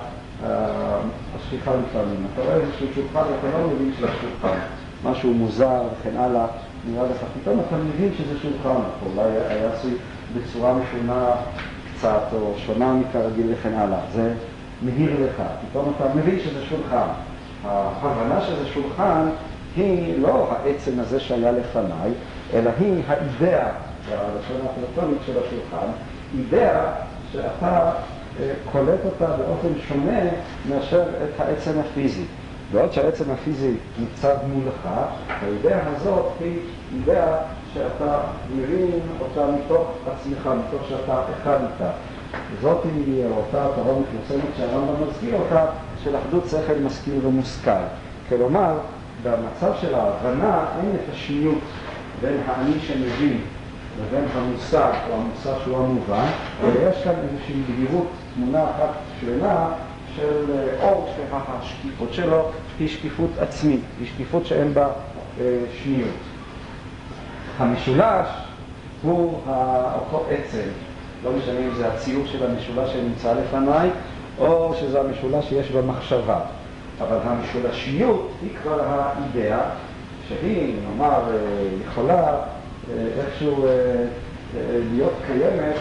השכיחה 1.36 1.72
לפעמים. 1.72 2.28
אתה 2.34 2.42
רואה 2.42 2.56
איזשהו 2.56 2.88
שולחן 2.96 3.20
ואתה 3.20 3.58
לא 3.58 3.68
מבין 3.68 3.92
שזה 3.98 4.08
שולחן, 4.22 4.58
משהו 5.04 5.34
מוזר 5.34 5.82
וכן 5.92 6.18
הלאה, 6.18 6.46
נראה 6.92 7.04
לך, 7.04 7.18
פתאום 7.42 7.60
אתה 7.68 7.76
מבין 7.76 8.12
שזה 8.18 8.40
שולחן, 8.40 8.82
אולי 9.06 9.30
היה 9.50 9.74
עשוי 9.74 9.94
בצורה 10.36 10.74
משונה 10.74 11.26
קצת, 11.98 12.22
או 12.34 12.54
שונה 12.66 12.94
מכרגיל 12.94 13.54
וכן 13.54 13.74
הלאה. 13.74 14.00
זה 14.14 14.34
מהיר 14.82 15.12
לך, 15.26 15.44
פתאום 15.70 15.94
אתה 15.98 16.06
מבין 16.16 16.40
שזה 16.40 16.66
שולחן. 16.70 17.08
ההבנה 17.66 18.42
שזה 18.42 18.66
שולחן 18.66 19.30
היא 19.76 20.22
לא 20.22 20.52
העצם 20.52 20.92
הזה 21.00 21.20
שהיה 21.20 21.52
לפניי, 21.52 22.12
אלא 22.54 22.72
היא 22.80 23.04
האידאה, 23.08 23.70
בלשון 24.10 24.58
האפלטונית 24.64 25.18
של 25.26 25.32
השולחן, 25.32 25.88
אידאה 26.38 26.92
שאתה 27.32 27.92
קולט 28.72 29.00
אותה 29.06 29.28
באופן 29.38 29.68
שונה 29.88 30.20
מאשר 30.70 31.04
את 31.04 31.40
העצם 31.40 31.72
הפיזי. 31.80 32.24
בעוד 32.72 32.94
שהעצם 32.94 33.32
הפיזי 33.32 33.74
ניצב 34.00 34.36
מולך, 34.48 34.88
האידאה 35.28 35.80
הזאת 35.88 36.26
היא 36.40 36.60
אידאה 36.96 37.38
שאתה 37.74 38.18
מבין 38.56 39.00
אותה 39.20 39.52
מתוך 39.52 39.92
עצמך, 40.08 40.50
מתוך 40.68 40.88
שאתה 40.90 41.22
אחד 41.42 41.58
איתה. 41.74 41.92
זאת 42.62 42.84
היא 42.84 43.26
אותה 43.26 43.66
התורה 43.66 44.00
מפורסמת 44.00 44.50
שהרמב"ם 44.58 45.08
מזכיר 45.08 45.36
אותה, 45.36 45.66
של 46.04 46.16
אחדות 46.18 46.44
שכל 46.50 46.80
משכיל 46.86 47.26
ומושכל. 47.26 47.72
כלומר, 48.30 48.74
במצב 49.24 49.72
של 49.82 49.96
ההבנה 49.96 50.66
אין 50.80 50.92
את 50.96 51.14
השניות 51.14 51.60
בין 52.22 52.38
האני 52.46 52.80
שמבין 52.80 53.38
לבין 54.02 54.26
המושג 54.36 54.92
או 55.10 55.16
המושג 55.16 55.64
שהוא 55.64 55.78
המובן, 55.78 56.26
ויש 56.62 57.04
כאן 57.04 57.14
איזושהי 57.24 57.62
בהירות, 57.68 58.08
תמונה 58.36 58.64
אחת 58.64 58.90
שלמה 59.22 59.70
של 60.16 60.46
אור 60.82 61.14
שהשקיפות 61.62 62.14
שלו 62.14 62.50
היא 62.80 62.88
שקיפות 62.88 63.30
עצמית, 63.40 63.82
היא 64.00 64.08
שקיפות 64.08 64.46
שאין 64.46 64.74
בה 64.74 64.88
אה, 65.42 65.60
שניות. 65.84 66.10
המשולש 67.58 68.28
הוא 69.02 69.40
אותו 69.96 70.26
עצם, 70.30 70.68
לא 71.24 71.32
משנה 71.32 71.60
אם 71.60 71.76
זה 71.78 71.94
הציור 71.94 72.26
של 72.26 72.46
המשולש 72.52 72.94
שנמצא 72.94 73.34
לפניי, 73.34 73.90
או 74.40 74.74
שזה 74.80 75.02
המשולש 75.02 75.50
שיש 75.50 75.72
במחשבה. 75.72 76.40
אבל 77.02 77.18
המשולשיות 77.24 78.32
היא 78.42 78.50
כבר 78.64 78.82
האידאה, 78.84 79.62
שהיא, 80.28 80.76
נאמר, 80.90 81.22
יכולה 81.88 82.36
איכשהו 83.20 83.66
להיות 84.94 85.14
קיימת 85.28 85.76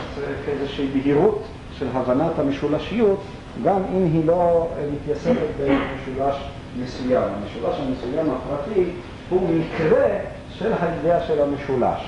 כאיזושהי 0.47 0.87
בהירות 0.87 1.43
של 1.79 1.87
הבנת 1.95 2.39
המשולשיות, 2.39 3.21
גם 3.65 3.83
אם 3.97 4.05
היא 4.13 4.27
לא 4.27 4.69
מתייסדת 4.93 5.49
במשולש 5.61 6.37
מסוים. 6.83 7.23
המשולש 7.23 7.77
המסוים 7.79 8.27
הפרטי 8.31 8.85
הוא 9.31 9.49
מקרה 9.49 10.07
של 10.51 10.73
האידאה 10.81 11.21
של 11.27 11.43
המשולש. 11.43 12.01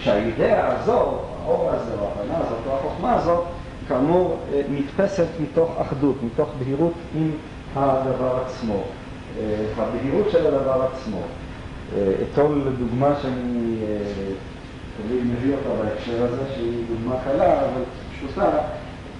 שהאידאה 0.00 0.76
הזו, 0.76 1.18
האור 1.44 1.70
הזה, 1.72 1.92
או 2.00 2.06
ההבנה 2.06 2.38
הזאת, 2.38 2.58
או 2.66 2.76
החוכמה 2.76 3.14
הזאת, 3.14 3.44
כאמור, 3.88 4.36
נתפסת 4.70 5.26
מתוך 5.40 5.70
אחדות, 5.80 6.16
מתוך 6.22 6.48
בהירות 6.58 6.92
עם 7.16 7.30
הדבר 7.76 8.38
עצמו, 8.46 8.82
הבהירות 9.76 10.30
של 10.30 10.46
הדבר 10.46 10.86
עצמו. 10.92 11.20
אתול 12.32 12.62
דוגמה 12.78 13.14
שאני 13.22 13.76
תמיד 14.96 15.20
מביא 15.24 15.54
אותה 15.54 15.82
בהקשר 15.82 16.24
הזה, 16.24 16.42
שהיא 16.54 16.84
דוגמה 16.88 17.16
קלה, 17.24 17.60
אבל 17.60 17.82
פשוטה, 18.16 18.50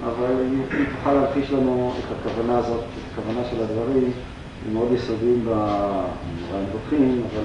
אבל 0.04 0.34
היא 0.50 0.86
תוכל 0.98 1.12
להמחיש 1.12 1.50
לנו 1.50 1.92
את 1.98 2.16
הכוונה 2.20 2.58
הזאת, 2.58 2.80
את 2.80 3.18
הכוונה 3.18 3.40
של 3.50 3.62
הדברים, 3.62 4.10
הם 4.66 4.74
מאוד 4.74 4.92
יסודיים 4.92 5.44
בדוחים, 6.52 7.22
אבל 7.32 7.44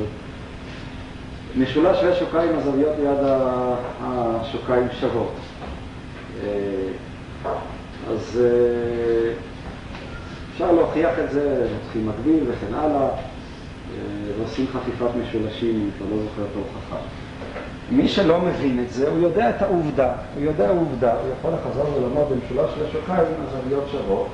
משולש 1.58 1.98
ושוקיים, 2.04 2.58
הזוויות 2.58 2.96
ליד 3.00 3.18
השוקיים 4.02 4.88
שוות. 5.00 5.34
אז 8.10 8.42
אפשר 10.54 10.72
להוכיח 10.72 11.12
את 11.26 11.32
זה, 11.32 11.68
לוקחים 11.84 12.10
מקביל 12.10 12.44
וכן 12.48 12.74
הלאה, 12.74 13.10
ועושים 14.38 14.66
חפיפת 14.74 15.10
משולשים, 15.22 15.76
אם 15.76 15.90
אתה 15.96 16.04
לא 16.12 16.22
זוכר 16.24 16.42
את 16.52 16.56
ההוכחה. 16.56 16.98
מי 17.92 18.08
שלא 18.08 18.42
מבין 18.42 18.84
את 18.86 18.94
זה, 18.94 19.10
הוא 19.10 19.20
יודע 19.20 19.50
את 19.50 19.62
העובדה, 19.62 20.12
הוא 20.36 20.44
יודע 20.44 20.70
עובדה, 20.70 21.14
הוא 21.14 21.32
יכול 21.40 21.52
לחזור 21.52 21.98
ולומר 21.98 22.24
במשולש 22.24 22.72
לשוקיים, 22.82 23.28
הזוויות 23.48 23.84
שוות, 23.92 24.28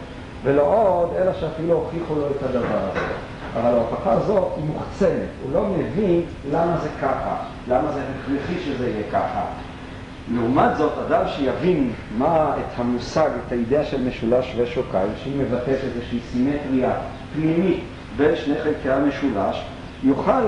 ולא 0.44 0.62
עוד, 0.62 1.10
אלא 1.18 1.32
שאפילו 1.40 1.74
הוכיחו 1.74 2.16
לו 2.16 2.28
את 2.28 2.44
הדבר 2.44 2.80
הזה. 2.92 3.14
אבל 3.54 3.72
ההוכחה 3.72 4.12
הזו 4.12 4.50
היא 4.56 4.66
מוחצנת, 4.66 5.30
הוא 5.44 5.54
לא 5.54 5.66
מבין 5.78 6.22
למה 6.52 6.78
זה 6.84 6.90
ככה, 7.02 7.36
למה 7.68 7.92
זה 7.92 8.02
הכרחי 8.02 8.60
שזה 8.66 8.90
יהיה 8.90 9.04
ככה. 9.12 9.46
לעומת 10.34 10.78
זאת, 10.78 10.92
אדם 11.08 11.24
שיבין 11.28 11.92
מה 12.18 12.56
את 12.58 12.80
המושג, 12.80 13.30
את 13.48 13.52
האידאה 13.52 13.86
של 13.86 14.08
משולש 14.08 14.54
ושוקיים, 14.58 15.12
שהיא 15.24 15.34
מבטאת 15.38 15.80
איזושהי 15.84 16.20
סימטריה 16.32 16.92
פנימית 17.34 17.84
בין 18.18 18.36
שני 18.36 18.56
חלקי 18.64 18.90
המשולש, 18.90 19.66
יוכל 20.04 20.42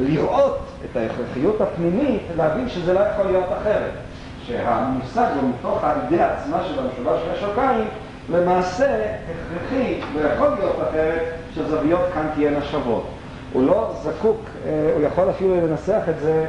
לראות 0.00 0.58
את 0.84 0.96
ההכרחיות 0.96 1.60
הפנימית, 1.60 2.22
להבין 2.36 2.68
שזה 2.68 2.92
לא 2.92 3.00
יכול 3.00 3.26
להיות 3.26 3.48
אחרת. 3.62 3.90
שהמושג 4.46 5.26
מתוך 5.48 5.84
האידאה 5.84 6.32
עצמה 6.32 6.58
של 6.64 6.78
המשולש 6.78 7.20
ושוקיים, 7.32 7.84
למעשה 8.32 8.96
הכרחי 9.24 10.00
ויכול 10.14 10.48
להיות 10.58 10.76
אחרת 10.88 11.22
שזוויות 11.54 12.00
כאן 12.14 12.26
תהיינה 12.34 12.62
שוות. 12.62 13.06
הוא 13.52 13.66
לא 13.66 13.92
זקוק, 14.02 14.40
הוא 14.94 15.02
יכול 15.02 15.30
אפילו 15.30 15.56
לנסח 15.56 16.00
את 16.10 16.20
זה 16.20 16.46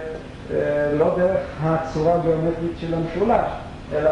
לא 0.93 1.15
דרך 1.17 1.39
הצורה 1.63 2.15
הגיאומטרית 2.15 2.71
של 2.79 2.93
המשולש, 2.93 3.51
אלא 3.93 4.11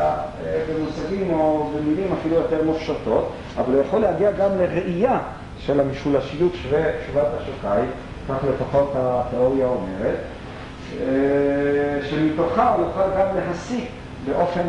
במושגים 0.69 1.33
או 1.33 1.71
במילים 1.77 2.07
אפילו 2.19 2.35
יותר 2.35 2.63
מופשטות, 2.65 3.31
אבל 3.57 3.73
הוא 3.73 3.83
יכול 3.87 3.99
להגיע 3.99 4.31
גם 4.31 4.49
לראייה 4.57 5.19
של 5.65 5.79
המשולשיות 5.79 6.51
שוות 7.07 7.27
השוקיים, 7.41 7.89
כך 8.29 8.35
לפחות 8.49 8.91
התיאוריה 8.95 9.67
אומרת, 9.67 10.17
שמתוכה 12.09 12.73
הוא 12.73 12.85
יוכל 12.85 13.19
גם 13.19 13.27
להסיק 13.35 13.85
באופן 14.25 14.61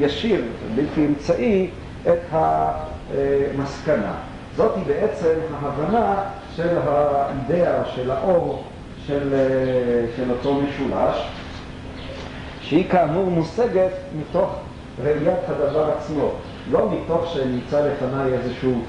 ישיר, 0.00 0.44
בלתי 0.74 1.06
אמצעי, 1.06 1.70
את 2.02 2.20
המסקנה. 2.30 4.12
זאת 4.56 4.76
היא 4.76 4.84
בעצם 4.86 5.34
ההבנה 5.60 6.14
של 6.56 6.78
האידאה, 6.86 7.84
של 7.94 8.10
האור, 8.10 8.64
של, 9.06 9.34
של 10.16 10.30
אותו 10.30 10.54
משולש, 10.54 11.28
שהיא 12.60 12.90
כאמור 12.90 13.30
מושגת 13.30 13.92
מתוך 14.18 14.56
ראיית 15.04 15.38
הדבר 15.48 15.90
עצמו, 15.98 16.30
לא 16.70 16.90
מתוך 16.90 17.32
שנמצא 17.34 17.88
לפניי 17.88 18.32
איזשהו 18.32 18.82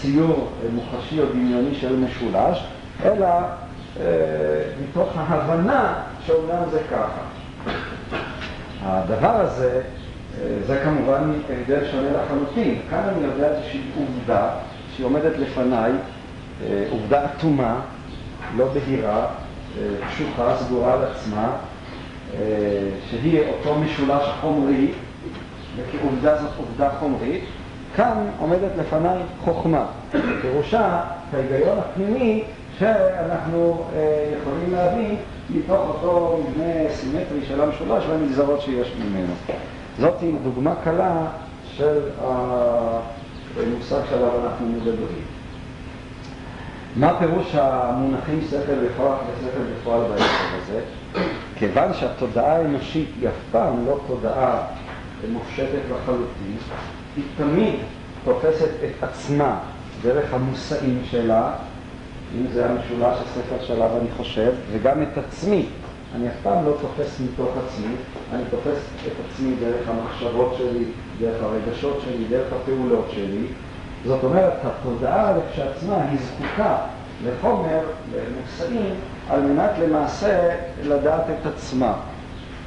ציור 0.00 0.48
מוחשי 0.74 1.20
או 1.20 1.26
דמיוני 1.26 1.74
של 1.74 1.96
משולש, 1.96 2.64
אלא 3.04 3.26
אה, 3.26 4.04
מתוך 4.82 5.12
ההבנה 5.16 5.94
שאומנם 6.26 6.62
זה 6.70 6.80
ככה. 6.90 7.20
הדבר 8.82 9.40
הזה, 9.40 9.82
זה 10.66 10.80
כמובן 10.84 11.32
הבדל 11.50 11.90
שונה 11.90 12.08
לחלוטין. 12.10 12.78
כאן 12.90 13.02
אני 13.08 13.26
יודע 13.26 13.48
איזושהי 13.48 13.80
עובדה 13.96 14.48
שהיא 14.94 15.06
עומדת 15.06 15.38
לפניי, 15.38 15.92
עובדה 16.90 17.24
אטומה, 17.24 17.80
לא 18.56 18.68
בהירה, 18.68 19.26
קשוחה, 20.08 20.56
סגורה 20.58 20.92
על 20.92 20.98
עצמה, 21.04 21.56
שהיא 23.10 23.40
אותו 23.48 23.74
משולש 23.74 24.28
חומרי, 24.40 24.92
וכעובדה 25.76 26.36
זאת 26.36 26.50
עובדה 26.56 26.90
חומרית. 26.98 27.44
כאן 27.96 28.26
עומדת 28.38 28.70
לפניי 28.78 29.18
חוכמה, 29.44 29.86
פירושה 30.42 31.00
ההיגיון 31.32 31.78
הפנימי 31.78 32.44
שאנחנו 32.78 33.84
יכולים 34.40 34.72
להבין 34.72 35.16
מתוך 35.50 35.78
אותו 35.88 36.40
מבנה 36.48 36.94
סימטרי 36.94 37.46
של 37.48 37.60
המשולש 37.60 38.04
והנגזרות 38.08 38.60
שיש 38.60 38.92
ממנו. 38.98 39.32
זאת 39.98 40.14
היא 40.20 40.34
דוגמה 40.44 40.74
קלה 40.84 41.26
של 41.64 42.00
המושג 43.56 44.00
שעליו 44.10 44.30
אנחנו 44.44 44.66
מדברים. 44.66 45.24
מה 46.96 47.18
פירוש 47.18 47.54
המונחים 47.54 48.40
שכל 48.50 48.72
וכוח 48.82 49.18
ושכל 49.32 49.62
בפועל 49.80 50.00
בעצם 50.00 50.24
הזה? 50.62 50.80
כיוון 51.56 51.94
שהתודעה 51.94 52.56
האנושית 52.56 53.08
היא 53.20 53.28
אף 53.28 53.34
פעם 53.52 53.86
לא 53.86 53.98
תודעה 54.06 54.58
מופשטת 55.32 55.82
לחלוטין, 55.90 56.56
היא 57.16 57.24
תמיד 57.36 57.74
תופסת 58.24 58.70
את 58.84 59.04
עצמה 59.04 59.58
דרך 60.02 60.34
המושאים 60.34 61.02
שלה, 61.10 61.52
אם 62.38 62.46
זה 62.52 62.70
המשולש 62.70 63.18
הספר 63.20 63.64
שעליו 63.66 63.90
אני 64.00 64.08
חושב, 64.16 64.52
וגם 64.72 65.02
את 65.02 65.18
עצמי. 65.18 65.66
אני 66.16 66.28
אף 66.28 66.34
פעם 66.42 66.64
לא 66.64 66.72
תופס 66.80 67.20
מתוך 67.20 67.48
עצמי, 67.66 67.94
אני 68.32 68.42
תופס 68.50 68.78
את 69.06 69.12
עצמי 69.24 69.54
דרך 69.60 69.88
המחשבות 69.88 70.54
שלי, 70.58 70.84
דרך 71.20 71.42
הרגשות 71.42 72.00
שלי, 72.04 72.24
דרך 72.30 72.52
הפעולות 72.52 73.06
שלי. 73.10 73.46
זאת 74.04 74.24
אומרת, 74.24 74.52
התודעה 74.64 75.32
כשעצמה 75.52 75.96
היא 76.10 76.18
זקוקה 76.18 76.76
לחומר, 77.24 77.80
למושאים, 78.14 78.94
על 79.30 79.40
מנת 79.40 79.70
למעשה 79.82 80.56
לדעת 80.84 81.24
את 81.30 81.46
עצמה. 81.46 81.92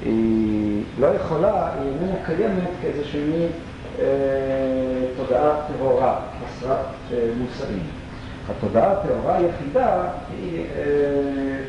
היא 0.06 0.84
לא 1.00 1.08
יכולה, 1.08 1.72
היא 1.74 1.92
איננה 1.92 2.16
קיימת 2.26 2.70
כאיזושהי 2.82 3.48
תודעה 5.18 5.56
טהורה, 5.68 6.20
חסרת 6.46 6.78
אה, 7.12 7.30
מושאים. 7.38 7.84
התודעה 8.50 8.92
הטהורה 8.92 9.38
היחידה 9.38 10.04
היא 10.42 10.64
אה, 10.76 11.64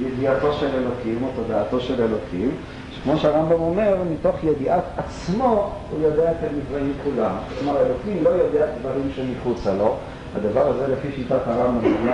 ידיעתו 0.00 0.52
של 0.52 0.66
אלוקים 0.66 1.22
או 1.22 1.28
תודעתו 1.36 1.80
של 1.80 2.02
אלוקים, 2.02 2.50
שכמו 2.92 3.16
שהרמב"ם 3.18 3.60
אומר, 3.60 3.96
מתוך 4.12 4.36
ידיעת 4.44 4.84
עצמו 4.96 5.72
הוא 5.90 6.00
יודע 6.02 6.30
את 6.30 6.36
הנבראים 6.40 6.92
כולם. 7.04 7.36
כלומר, 7.58 7.80
אלוקים 7.86 8.24
לא 8.24 8.30
יודע 8.30 8.66
דברים 8.80 9.10
שמחוצה 9.16 9.74
לו. 9.74 9.96
הדבר 10.36 10.68
הזה, 10.68 10.86
לפי 10.88 11.08
שיטת 11.16 11.40
הרמב"ם, 11.46 12.08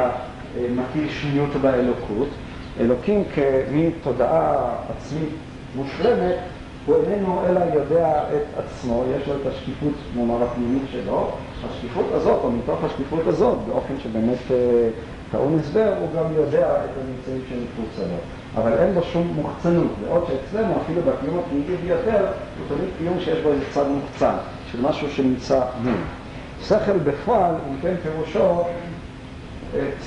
מטיל 0.57 1.09
שניות 1.09 1.51
באלוקות. 1.63 2.29
אלוקים 2.81 3.25
כמין 3.35 3.91
תודעה 4.03 4.75
עצמית 4.97 5.31
מושלמת, 5.77 6.37
הוא 6.87 6.97
איננו 6.97 7.43
אלא 7.47 7.61
יודע 7.75 8.23
את 8.37 8.59
עצמו, 8.59 9.05
יש 9.17 9.29
לו 9.29 9.35
את 9.35 9.47
השקיפות, 9.47 9.93
נאמר, 10.17 10.45
הפנימית 10.45 10.83
שלו. 10.93 11.31
השקיפות 11.71 12.07
הזאת, 12.13 12.41
או 12.45 12.53
מתוך 12.53 12.85
השקיפות 12.85 13.27
הזאת, 13.27 13.59
באופן 13.69 13.95
שבאמת 14.03 14.39
טעון 15.33 15.59
הסבר, 15.59 15.95
הוא 16.01 16.09
גם 16.17 16.35
יודע 16.35 16.67
את 16.85 16.91
הנמצאים 16.97 17.43
שמחוצה 17.49 18.03
לו. 18.03 18.17
אבל 18.57 18.73
אין 18.79 18.95
בו 18.95 19.03
שום 19.03 19.33
מוחצנות, 19.37 19.91
בעוד 20.05 20.25
שאצלנו, 20.27 20.75
אפילו 20.85 21.03
בקיום 21.03 21.39
הפנימי 21.39 21.77
ביותר, 21.77 22.27
הוא 22.27 22.77
תמיד 22.77 22.89
קיום 22.99 23.21
שיש 23.21 23.39
בו 23.39 23.53
איזה 23.53 23.65
צד 23.71 23.85
מוחצן, 23.89 24.35
של 24.73 24.81
משהו 24.83 25.11
שנמצא 25.11 25.61
מול. 25.83 25.95
שכל 26.63 26.99
בפועל, 27.05 27.55
אם 27.71 27.77
כן 27.83 27.95
פירושו, 28.03 28.63
את 29.71 30.05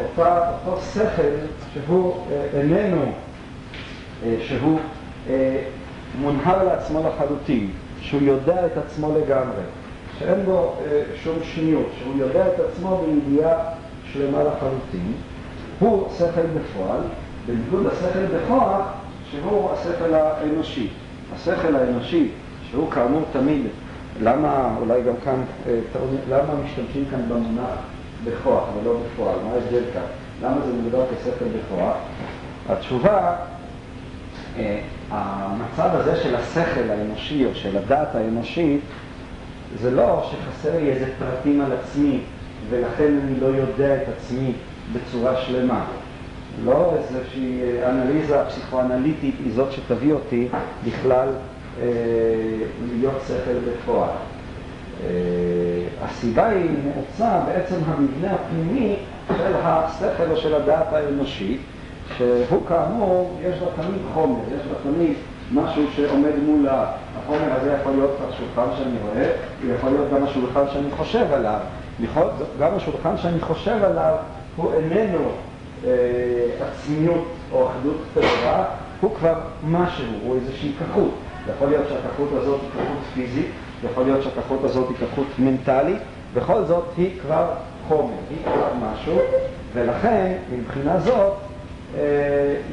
אותה, 0.00 0.50
אותו 0.66 0.80
שכל 0.94 1.22
שהוא 1.72 2.14
איננו 2.54 3.02
אה, 4.24 4.36
שהוא 4.40 4.78
אה, 5.30 5.62
מונהר 6.18 6.64
לעצמו 6.64 7.00
לחלוטין, 7.08 7.70
שהוא 8.00 8.22
יודע 8.22 8.66
את 8.66 8.76
עצמו 8.76 9.12
לגמרי, 9.18 9.62
שאין 10.18 10.44
בו 10.44 10.74
אה, 10.84 11.02
שום 11.24 11.36
שניות, 11.42 11.86
שהוא 11.98 12.14
יודע 12.18 12.46
את 12.46 12.60
עצמו 12.60 13.02
בידיעה 13.06 13.56
שלמה 14.12 14.38
לחלוטין, 14.42 15.12
הוא 15.78 16.08
שכל 16.18 16.26
בפועל, 16.26 17.00
בניגוד 17.46 17.86
לשכל 17.92 18.26
בכוח, 18.36 18.82
שהוא 19.30 19.70
השכל 19.72 20.14
האנושי. 20.14 20.88
השכל 21.34 21.76
האנושי, 21.76 22.28
שהוא 22.70 22.90
כאמור 22.90 23.22
תמיד, 23.32 23.62
למה, 24.22 24.74
אולי 24.80 25.02
גם 25.02 25.14
כאן, 25.24 25.42
אה, 25.66 25.78
טעון- 25.92 26.16
למה 26.30 26.54
משתמשים 26.64 27.04
כאן 27.10 27.20
במונח 27.28 27.76
בכוח 28.24 28.64
ולא 28.80 28.94
בפועל? 29.04 29.36
מה 29.44 29.52
ההבדל 29.52 29.82
כאן? 29.94 30.02
למה 30.42 30.56
זה 30.66 30.72
מוגדר 30.82 31.04
כשכל 31.20 31.44
בכוח? 31.44 31.94
התשובה, 32.68 33.36
אה, 34.58 34.80
המצב 35.10 35.88
הזה 35.92 36.16
של 36.16 36.36
השכל 36.36 36.90
האנושי 36.90 37.44
או 37.46 37.54
של 37.54 37.76
הדעת 37.76 38.14
האנושית, 38.14 38.80
זה 39.80 39.90
לא 39.90 40.30
שחסר 40.30 40.78
לי 40.78 40.90
איזה 40.90 41.06
פרטים 41.18 41.60
על 41.60 41.72
עצמי 41.72 42.20
ולכן 42.70 43.18
אני 43.24 43.40
לא 43.40 43.46
יודע 43.46 43.96
את 43.96 44.08
עצמי 44.16 44.52
בצורה 44.92 45.36
שלמה. 45.36 45.84
לא 46.64 46.94
איזושהי 46.96 47.60
אה, 47.62 47.90
אנליזה 47.90 48.44
פסיכואנליטית 48.48 49.34
היא 49.44 49.52
זאת 49.54 49.72
שתביא 49.72 50.12
אותי 50.12 50.48
בכלל 50.84 51.28
אה, 51.82 51.86
להיות 52.98 53.22
שכל 53.28 53.70
בפועל. 53.70 54.10
אה, 55.04 55.08
הסיבה 56.04 56.46
היא 56.46 56.70
נעוצה 56.84 57.40
בעצם 57.46 57.76
המבנה 57.86 58.34
הפנימי 58.34 58.96
של 59.28 59.54
השכל 59.62 60.30
או 60.30 60.36
של 60.36 60.54
הדעת 60.54 60.92
האנושית, 60.92 61.60
שהוא 62.16 62.66
כאמור, 62.68 63.38
יש 63.42 63.58
בה 63.58 63.82
תמיד 63.82 64.00
חומר, 64.14 64.40
יש 64.56 64.66
בה 64.66 64.90
תמיד 64.90 65.14
משהו 65.52 65.82
שעומד 65.96 66.36
מולה. 66.46 66.86
החומר 67.18 67.52
הזה 67.60 67.76
יכול 67.80 67.92
להיות 67.92 68.16
השולחן 68.28 68.76
שאני 68.78 68.96
רואה, 69.02 69.30
הוא 69.62 69.72
יכול 69.74 69.90
להיות 69.90 70.06
גם 70.14 70.24
השולחן 70.24 70.64
שאני 70.72 70.90
חושב 70.90 71.26
עליו. 71.32 71.58
יכול, 72.00 72.24
גם 72.60 72.74
השולחן 72.76 73.16
שאני 73.16 73.40
חושב 73.40 73.84
עליו 73.84 74.14
הוא 74.56 74.72
איננו 74.72 75.18
אה, 75.86 75.90
עצמיות 76.60 77.24
או 77.52 77.68
אחדות 77.68 77.96
טהורה, 78.14 78.64
הוא 79.00 79.14
כבר 79.18 79.34
משהו, 79.64 80.06
הוא 80.24 80.36
איזושהי 80.36 80.72
כחות. 80.78 81.10
יכול 81.56 81.68
להיות 81.68 81.84
שהכחות 81.88 82.28
הזאת 82.32 82.60
היא 82.60 82.70
כחות 82.70 82.98
פיזית, 83.14 83.46
יכול 83.84 84.04
להיות 84.04 84.22
שהכחות 84.22 84.64
הזאת 84.64 84.88
היא 84.88 84.96
כחות 84.96 85.26
מנטלית, 85.38 85.98
בכל 86.34 86.64
זאת 86.64 86.84
היא 86.96 87.20
כבר 87.20 87.46
חומר, 87.88 88.14
היא 88.30 88.38
כבר 88.44 88.68
משהו, 88.82 89.18
ולכן 89.74 90.32
מבחינה 90.52 91.00
זאת 91.00 91.32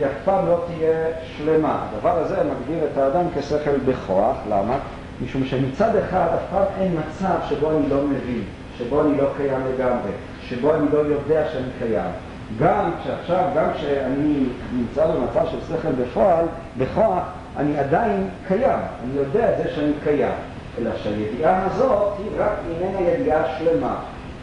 אף 0.06 0.12
פעם 0.25 0.47
לא 0.47 0.63
תהיה 0.67 1.06
שלמה. 1.38 1.86
הדבר 1.89 2.17
הזה 2.19 2.36
מגדיר 2.36 2.84
את 2.91 2.97
האדם 2.97 3.25
כשכל 3.36 3.77
בכוח, 3.86 4.36
למה? 4.49 4.77
משום 5.23 5.45
שמצד 5.45 5.95
אחד 5.95 6.27
אף 6.36 6.41
פעם 6.51 6.63
אין 6.80 6.95
מצב 6.99 7.36
שבו 7.49 7.71
אני 7.71 7.89
לא 7.89 8.03
מבין, 8.03 8.43
שבו 8.77 9.01
אני 9.01 9.17
לא 9.17 9.27
קיים 9.38 9.62
לגמרי, 9.73 10.12
שבו 10.41 10.75
אני 10.75 10.86
לא 10.93 10.97
יודע 10.97 11.43
שאני 11.51 11.69
קיים. 11.80 12.12
גם 12.60 12.91
כשעכשיו, 13.01 13.45
גם 13.56 13.65
כשאני 13.77 14.43
נמצא 14.73 15.08
במצב 15.08 15.45
של 15.51 15.58
שכל 15.67 15.91
בפועל, 15.91 16.45
בכוח, 16.77 17.23
אני 17.58 17.80
עדיין 17.80 18.30
קיים, 18.47 18.80
אני 19.03 19.13
יודע 19.15 19.51
את 19.51 19.58
זה 19.58 19.69
שאני 19.75 19.91
קיים. 20.03 20.34
אלא 20.77 20.91
שהידיעה 21.03 21.65
הזאת 21.65 22.13
היא 22.17 22.32
רק 22.38 22.51
איננה 22.69 23.01
ידיעה 23.01 23.43
שלמה, 23.60 23.95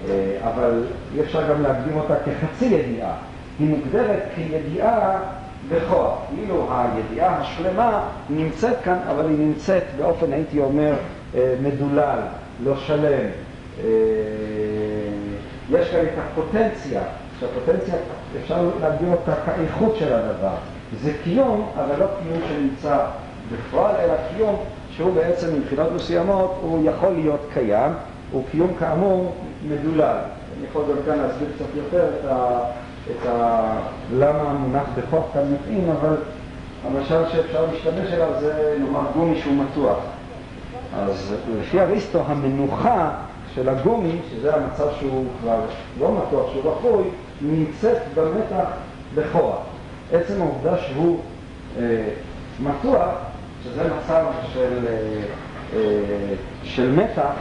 אה, 0.08 0.36
אבל 0.44 0.84
אי 1.14 1.20
אפשר 1.20 1.48
גם 1.50 1.62
להקדים 1.62 1.96
אותה 1.96 2.14
כחצי 2.14 2.64
ידיעה. 2.64 3.12
היא 3.58 3.68
מוגדרת 3.68 4.22
כידיעה 4.34 5.18
בכוח. 5.68 6.18
כאילו 6.34 6.68
הידיעה 6.70 7.40
השלמה 7.40 8.08
נמצאת 8.30 8.76
כאן, 8.84 8.98
אבל 9.10 9.28
היא 9.28 9.38
נמצאת 9.38 9.82
באופן, 9.98 10.32
הייתי 10.32 10.60
אומר, 10.60 10.94
אה, 11.34 11.54
מדולל, 11.62 12.18
לא 12.64 12.76
שלם. 12.76 13.28
אה, 13.84 13.84
יש 15.70 15.90
כאן 15.90 16.00
את 16.00 16.18
הפוטנציה, 16.18 17.00
שהפוטנציה, 17.40 17.94
אפשר 18.42 18.70
להגדיר 18.80 19.08
אותה 19.08 19.32
כאיכות 19.46 19.96
של 19.96 20.12
הדבר. 20.12 20.54
זה 21.02 21.12
קיום, 21.24 21.70
אבל 21.76 21.98
לא 21.98 22.06
קיום 22.22 22.40
שנמצא 22.48 23.06
בפועל, 23.52 23.96
אלא 23.96 24.14
קיום 24.36 24.56
שהוא 24.90 25.14
בעצם 25.14 25.46
מבחינות 25.56 25.92
מסוימות, 25.92 26.58
הוא 26.62 26.90
יכול 26.90 27.12
להיות 27.12 27.40
קיים, 27.54 27.92
הוא 28.32 28.44
קיום 28.50 28.74
כאמור 28.78 29.34
מדולל. 29.68 30.16
אני 30.58 30.66
יכול 30.70 30.84
גם 30.90 31.02
כאן 31.06 31.18
להסביר 31.18 31.48
קצת 31.56 31.76
יותר 31.76 32.08
את, 32.08 32.24
ה, 32.24 32.60
את 33.10 33.26
ה, 33.26 33.76
למה 34.12 34.50
המונח 34.50 34.86
בכוח 34.96 35.24
כאן 35.34 35.54
מתאים, 35.54 35.90
אבל 35.90 36.16
המשל 36.86 37.22
שאפשר 37.32 37.66
להשתמש 37.72 38.12
אליו 38.12 38.28
זה 38.40 38.76
נאמר 38.80 39.06
גומי 39.16 39.40
שהוא 39.40 39.54
מתוח. 39.54 39.98
אז 40.96 41.34
לפי 41.60 41.80
אריסטו 41.80 42.22
המנוחה 42.26 43.10
של 43.54 43.68
הגומי, 43.68 44.18
שזה 44.30 44.54
המצב 44.54 44.86
שהוא 45.00 45.24
כבר 45.40 45.60
לא 46.00 46.12
מתוח, 46.12 46.52
שהוא 46.52 46.72
רפוי, 46.72 47.04
נמצאת 47.40 47.98
במתח 48.14 48.68
בכוח. 49.14 49.58
עצם 50.12 50.40
העובדה 50.40 50.78
שהוא 50.78 51.20
אה, 51.78 52.08
מתוח, 52.60 53.08
שזה 53.64 53.82
מצב 53.84 54.24
של, 54.52 54.86
אה, 54.86 55.22
אה, 55.74 56.34
של 56.62 56.90
מתח, 56.90 57.32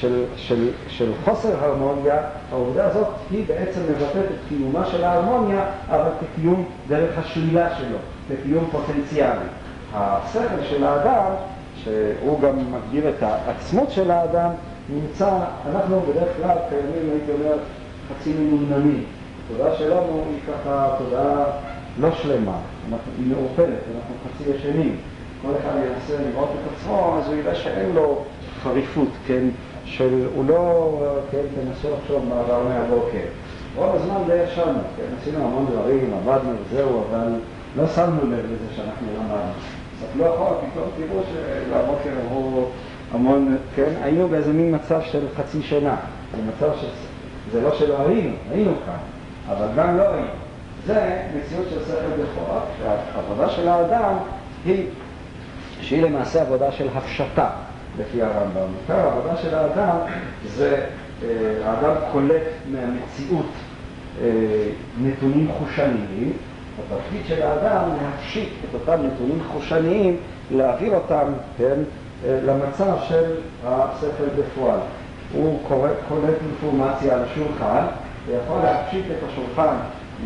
של, 0.00 0.24
של, 0.36 0.68
של 0.88 1.12
חוסר 1.24 1.64
הרמוניה, 1.64 2.16
העובדה 2.52 2.86
הזאת 2.86 3.06
היא 3.30 3.44
בעצם 3.46 3.80
מבטאת 3.90 4.24
את 4.24 4.48
קיומה 4.48 4.86
של 4.86 5.04
ההרמוניה, 5.04 5.64
אבל 5.88 6.10
כקיום 6.20 6.64
דרך 6.88 7.18
השלילה 7.18 7.76
שלו, 7.76 7.98
כקיום 8.28 8.68
פוטנציאלי. 8.72 9.46
השכל 9.94 10.64
של 10.70 10.84
האדם, 10.84 11.32
שהוא 11.84 12.40
גם 12.40 12.56
מגדיר 12.72 13.08
את 13.08 13.22
העצמות 13.22 13.90
של 13.90 14.10
האדם, 14.10 14.50
נמצא, 14.88 15.30
אנחנו 15.70 16.00
בדרך 16.00 16.28
כלל 16.36 16.56
קיימים, 16.68 17.10
הייתי 17.12 17.32
אומר, 17.32 17.56
חצי 18.08 18.32
מנומנמים. 18.32 19.04
התודעה 19.44 19.76
שלנו 19.76 20.24
היא 20.30 20.54
ככה 20.54 20.94
תודעה 20.98 21.44
לא 22.00 22.10
שלמה, 22.22 22.58
אנחנו, 22.84 23.12
היא 23.18 23.26
מעורפלת, 23.26 23.78
אנחנו 23.96 24.14
חצי 24.24 24.50
ישנים. 24.50 24.96
כל 25.42 25.52
אחד 25.60 25.76
ינסה 25.76 26.22
לראות 26.30 26.48
את 26.54 26.72
עצמו, 26.72 27.18
אז 27.18 27.26
הוא 27.26 27.36
יראה 27.36 27.54
שאין 27.54 27.92
לו 27.94 28.24
חריפות, 28.62 29.08
כן, 29.26 29.44
של, 29.84 30.26
הוא 30.34 30.44
לא, 30.48 30.98
כן, 31.30 31.38
תנסו 31.54 31.88
לחשוב 31.94 32.24
מה 32.28 32.40
עבר 32.40 32.62
מהבוקר. 32.68 33.26
רוב 33.76 33.96
הזמן 33.96 34.16
די 34.26 34.34
ישנו, 34.34 34.78
כן, 34.96 35.02
עשינו 35.20 35.44
המון 35.44 35.66
דברים, 35.72 36.14
עבדנו 36.14 36.52
וזהו, 36.64 37.02
אבל 37.10 37.28
לא 37.76 37.88
שמנו 37.88 38.20
לב 38.30 38.44
לזה 38.44 38.74
שאנחנו 38.76 39.06
למדנו. 39.18 39.52
תסתכלו 40.00 40.34
אחורה, 40.34 40.56
פתאום 40.56 40.88
תראו 40.96 41.20
שלבוקר 41.32 42.10
עברו 42.26 42.66
המון, 43.12 43.56
כן, 43.76 43.92
היינו 44.02 44.28
באיזה 44.28 44.52
מין 44.52 44.74
מצב 44.74 45.00
של 45.02 45.26
חצי 45.36 45.62
שנה. 45.62 45.96
זה 46.36 46.42
מצב 46.42 46.76
ש... 46.80 46.84
זה 47.52 47.60
לא 47.60 47.74
שלא 47.74 47.96
היינו, 48.06 48.34
היינו 48.52 48.72
כאן, 48.86 48.94
אבל 49.48 49.66
גם 49.76 49.96
לא 49.96 50.08
היינו. 50.08 50.28
זה 50.86 51.22
מציאות 51.36 51.66
של 51.70 51.84
שכל 51.84 52.22
בכוח, 52.22 52.62
שהעבודה 52.78 53.48
של 53.50 53.68
האדם 53.68 54.14
היא, 54.64 54.86
שהיא 55.80 56.02
למעשה 56.02 56.42
עבודה 56.42 56.72
של 56.72 56.88
הפשטה, 56.94 57.50
לפי 57.98 58.22
הרמב"ם. 58.22 58.74
עיקר 58.80 59.08
העבודה 59.08 59.36
של 59.36 59.54
האדם 59.54 59.96
זה, 60.46 60.86
אה, 61.22 61.28
האדם 61.64 61.94
קולט 62.12 62.42
מהמציאות 62.72 63.50
אה, 64.22 64.26
נתונים 65.00 65.48
חושניים, 65.58 66.32
התפקיד 66.78 67.20
של 67.26 67.42
האדם 67.42 67.88
להפשיט 68.02 68.48
את 68.64 68.74
אותם 68.74 69.02
נתונים 69.06 69.38
חושניים, 69.52 70.16
להעביר 70.50 70.94
אותם, 70.94 71.32
כן, 71.58 71.78
למצב 72.26 72.96
של 73.08 73.24
השכל 73.64 74.24
בפועל. 74.38 74.78
הוא 75.32 75.58
קורא, 75.68 75.88
קולט 76.08 76.36
אינפורמציה 76.42 77.14
על 77.14 77.22
השולחן, 77.22 77.84
ויכול 78.26 78.58
להפשיט 78.62 79.04
את 79.06 79.28
השולחן 79.28 79.74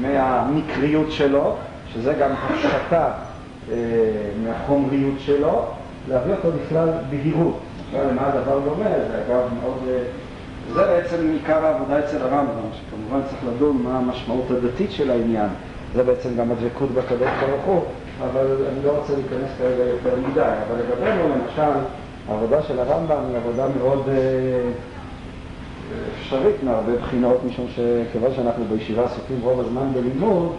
מהמקריות 0.00 1.12
שלו, 1.12 1.56
שזה 1.92 2.14
גם 2.14 2.30
אה, 3.72 3.76
מהחומריות 4.44 5.14
שלו, 5.18 5.66
להביא 6.08 6.34
אותו 6.34 6.48
בכלל 6.58 6.88
בהירות. 7.10 7.58
למה 7.94 8.26
הדבר 8.26 8.58
דומה, 8.58 8.84
זה 8.84 9.22
אגב 9.26 9.48
מאוד... 9.62 9.78
אה, 9.88 9.98
זה 10.72 10.82
בעצם 10.82 11.16
עיקר 11.32 11.66
העבודה 11.66 11.98
אצל 11.98 12.22
הרמב"ם, 12.22 12.68
שכמובן 12.72 13.26
צריך 13.28 13.42
לדון 13.54 13.82
מה 13.82 13.98
המשמעות 13.98 14.50
הדתית 14.50 14.92
של 14.92 15.10
העניין. 15.10 15.48
זה 15.94 16.02
בעצם 16.02 16.28
גם 16.36 16.50
הדבקות 16.50 16.90
בקדוש 16.90 17.28
ברוך 17.40 17.64
הוא, 17.64 17.82
אבל 18.22 18.46
אני 18.72 18.84
לא 18.84 18.90
רוצה 18.90 19.12
להיכנס 19.12 19.50
כרגע 19.58 19.84
יותר 19.84 20.16
מדי. 20.28 20.40
אבל 20.40 20.76
לגבינו, 20.78 21.22
למשל, 21.28 21.78
העבודה 22.28 22.62
של 22.62 22.80
הרמב"ם 22.80 23.22
היא 23.28 23.36
עבודה 23.36 23.66
מאוד 23.78 24.08
אה, 24.08 24.14
אפשרית 26.20 26.62
מהרבה 26.62 26.96
בחינות, 27.02 27.40
משום 27.46 27.66
שכיוון 27.74 28.30
שאנחנו 28.36 28.64
בישיבה 28.64 29.04
עסוקים 29.04 29.40
רוב 29.42 29.60
הזמן 29.60 29.92
בלימוד, 29.94 30.52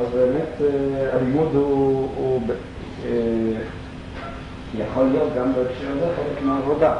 אז 0.00 0.06
באמת 0.14 0.60
אה, 0.60 1.16
הלימוד 1.16 1.48
הוא, 1.54 2.08
הוא 2.16 2.40
יכול 4.78 5.04
להיות 5.04 5.28
גם 5.38 5.52
בהקשר 5.52 5.90
הזה 5.90 6.06
חלק 6.16 6.42
מהעבודה. 6.42 6.94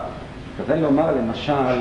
מתכוון 0.50 0.80
לומר 0.80 1.16
למשל, 1.16 1.52
אה, 1.52 1.80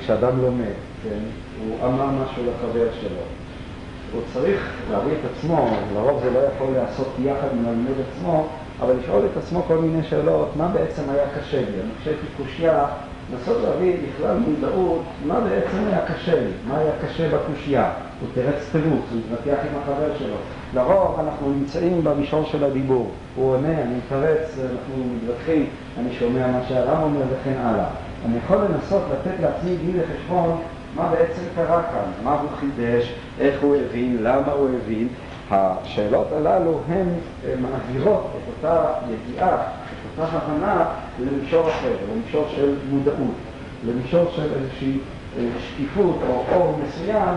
כשאדם 0.00 0.42
לומד, 0.42 0.74
כן, 1.02 1.18
הוא 1.66 1.76
אמר 1.84 2.06
משהו 2.06 2.42
לחבר 2.42 2.86
שלו. 3.00 3.20
הוא 4.12 4.22
צריך 4.32 4.72
להביא 4.90 5.12
את 5.12 5.30
עצמו, 5.32 5.68
לרוב 5.94 6.20
זה 6.24 6.30
לא 6.30 6.38
יכול 6.38 6.66
להיעשות 6.72 7.08
יחד 7.22 7.48
עם 7.52 7.66
הלימוד 7.66 7.94
עצמו, 8.10 8.48
אבל 8.80 8.94
לשאול 9.02 9.22
את 9.32 9.36
עצמו 9.36 9.62
כל 9.62 9.78
מיני 9.78 10.02
שאלות, 10.08 10.56
מה 10.56 10.68
בעצם 10.68 11.02
היה 11.10 11.24
קשה 11.38 11.56
לי? 11.56 11.80
אני 11.80 11.90
כשהייתי 12.00 12.26
קושייה, 12.36 12.86
לנסות 13.32 13.56
להביא 13.62 13.96
בכלל 13.96 14.36
מודעות, 14.36 15.02
מה 15.26 15.40
בעצם 15.40 15.86
היה 15.86 16.06
קשה 16.06 16.40
לי? 16.40 16.50
מה 16.68 16.78
היה 16.78 16.92
קשה 17.02 17.28
בקושייה? 17.36 17.90
הוא 18.20 18.28
תירץ 18.34 18.68
תירוץ, 18.72 19.04
הוא 19.12 19.20
התווכח 19.20 19.58
עם 19.70 19.82
החבר 19.82 20.18
שלו. 20.18 20.36
לרוב 20.74 21.20
אנחנו 21.20 21.50
נמצאים 21.50 22.04
במישור 22.04 22.44
של 22.44 22.64
הדיבור. 22.64 23.10
הוא 23.36 23.54
עונה, 23.54 23.82
אני 23.82 23.94
מתרץ, 23.94 24.58
אנחנו 24.58 25.04
מתווכחים, 25.14 25.66
אני 25.98 26.12
שומע 26.18 26.46
מה 26.46 26.60
שהרם 26.68 27.02
אומר 27.02 27.20
וכן 27.30 27.56
הלאה. 27.58 27.86
אני 28.26 28.36
יכול 28.44 28.56
לנסות 28.56 29.02
לתת 29.12 29.40
לעצמי 29.40 29.76
דין 29.76 30.00
לחשבון 30.00 30.60
מה 30.96 31.08
בעצם 31.10 31.42
קרה 31.56 31.82
כאן, 31.82 32.24
מה 32.24 32.40
הוא 32.40 32.50
חידש, 32.60 33.12
איך 33.40 33.62
הוא 33.62 33.76
הבין, 33.76 34.16
למה 34.20 34.52
הוא 34.52 34.68
הבין. 34.82 35.08
השאלות 35.50 36.26
הללו 36.32 36.80
הן 36.88 37.06
מעבירות 37.60 38.30
את 38.30 38.48
אותה 38.48 38.84
ידיעה, 39.10 39.54
את 39.54 40.20
אותה 40.20 40.36
הבנה 40.36 40.84
למישור 41.20 41.68
אחר, 41.68 41.92
למישור 42.12 42.46
של 42.56 42.74
מודעות, 42.90 43.34
למישור 43.86 44.24
של 44.36 44.54
איזושהי 44.54 44.98
אה, 45.38 45.48
שקיפות 45.60 46.18
או 46.28 46.44
אור 46.52 46.78
מסוים 46.86 47.34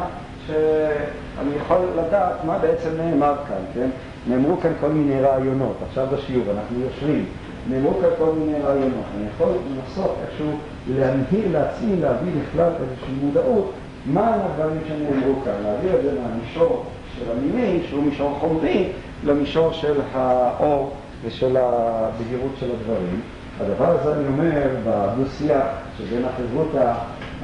שאני 0.47 1.55
יכול 1.55 1.77
לדעת 1.97 2.43
מה 2.43 2.57
בעצם 2.57 2.89
נאמר 2.97 3.33
כאן, 3.47 3.63
כן? 3.73 3.89
נאמרו 4.27 4.57
כאן 4.61 4.71
כל 4.81 4.89
מיני 4.89 5.21
רעיונות, 5.21 5.75
עכשיו 5.89 6.07
בשיעור 6.13 6.45
אנחנו 6.57 6.79
יושבים, 6.79 7.25
נאמרו 7.69 7.93
כאן 8.01 8.09
כל 8.17 8.31
מיני 8.37 8.59
רעיונות, 8.59 9.05
אני 9.17 9.27
יכול 9.35 9.49
לנסות 9.71 10.15
איכשהו 10.23 10.51
להנהיר 10.95 11.51
לעצמי, 11.51 11.95
להביא 12.01 12.31
בכלל 12.41 12.71
איזושהי 12.81 13.13
מודעות 13.23 13.71
מה 14.05 14.35
הדברים 14.35 14.79
שנאמרו 14.87 15.33
כאן, 15.45 15.53
להעביר 15.63 15.95
את 15.95 16.03
זה 16.03 16.11
מהמישור 16.21 16.85
של 17.17 17.31
המיני, 17.31 17.79
שהוא 17.89 18.03
מישור 18.03 18.37
חומרי, 18.39 18.89
למישור 19.23 19.73
של 19.73 20.01
האור 20.13 20.93
ושל 21.25 21.57
הבהירות 21.57 22.51
של 22.59 22.69
הדברים. 22.71 23.21
הדבר 23.61 23.99
הזה 23.99 24.13
אני 24.13 24.27
אומר 24.27 24.69
בדו-שיח 24.85 25.65
שבין 25.97 26.25
החברותא, 26.25 26.93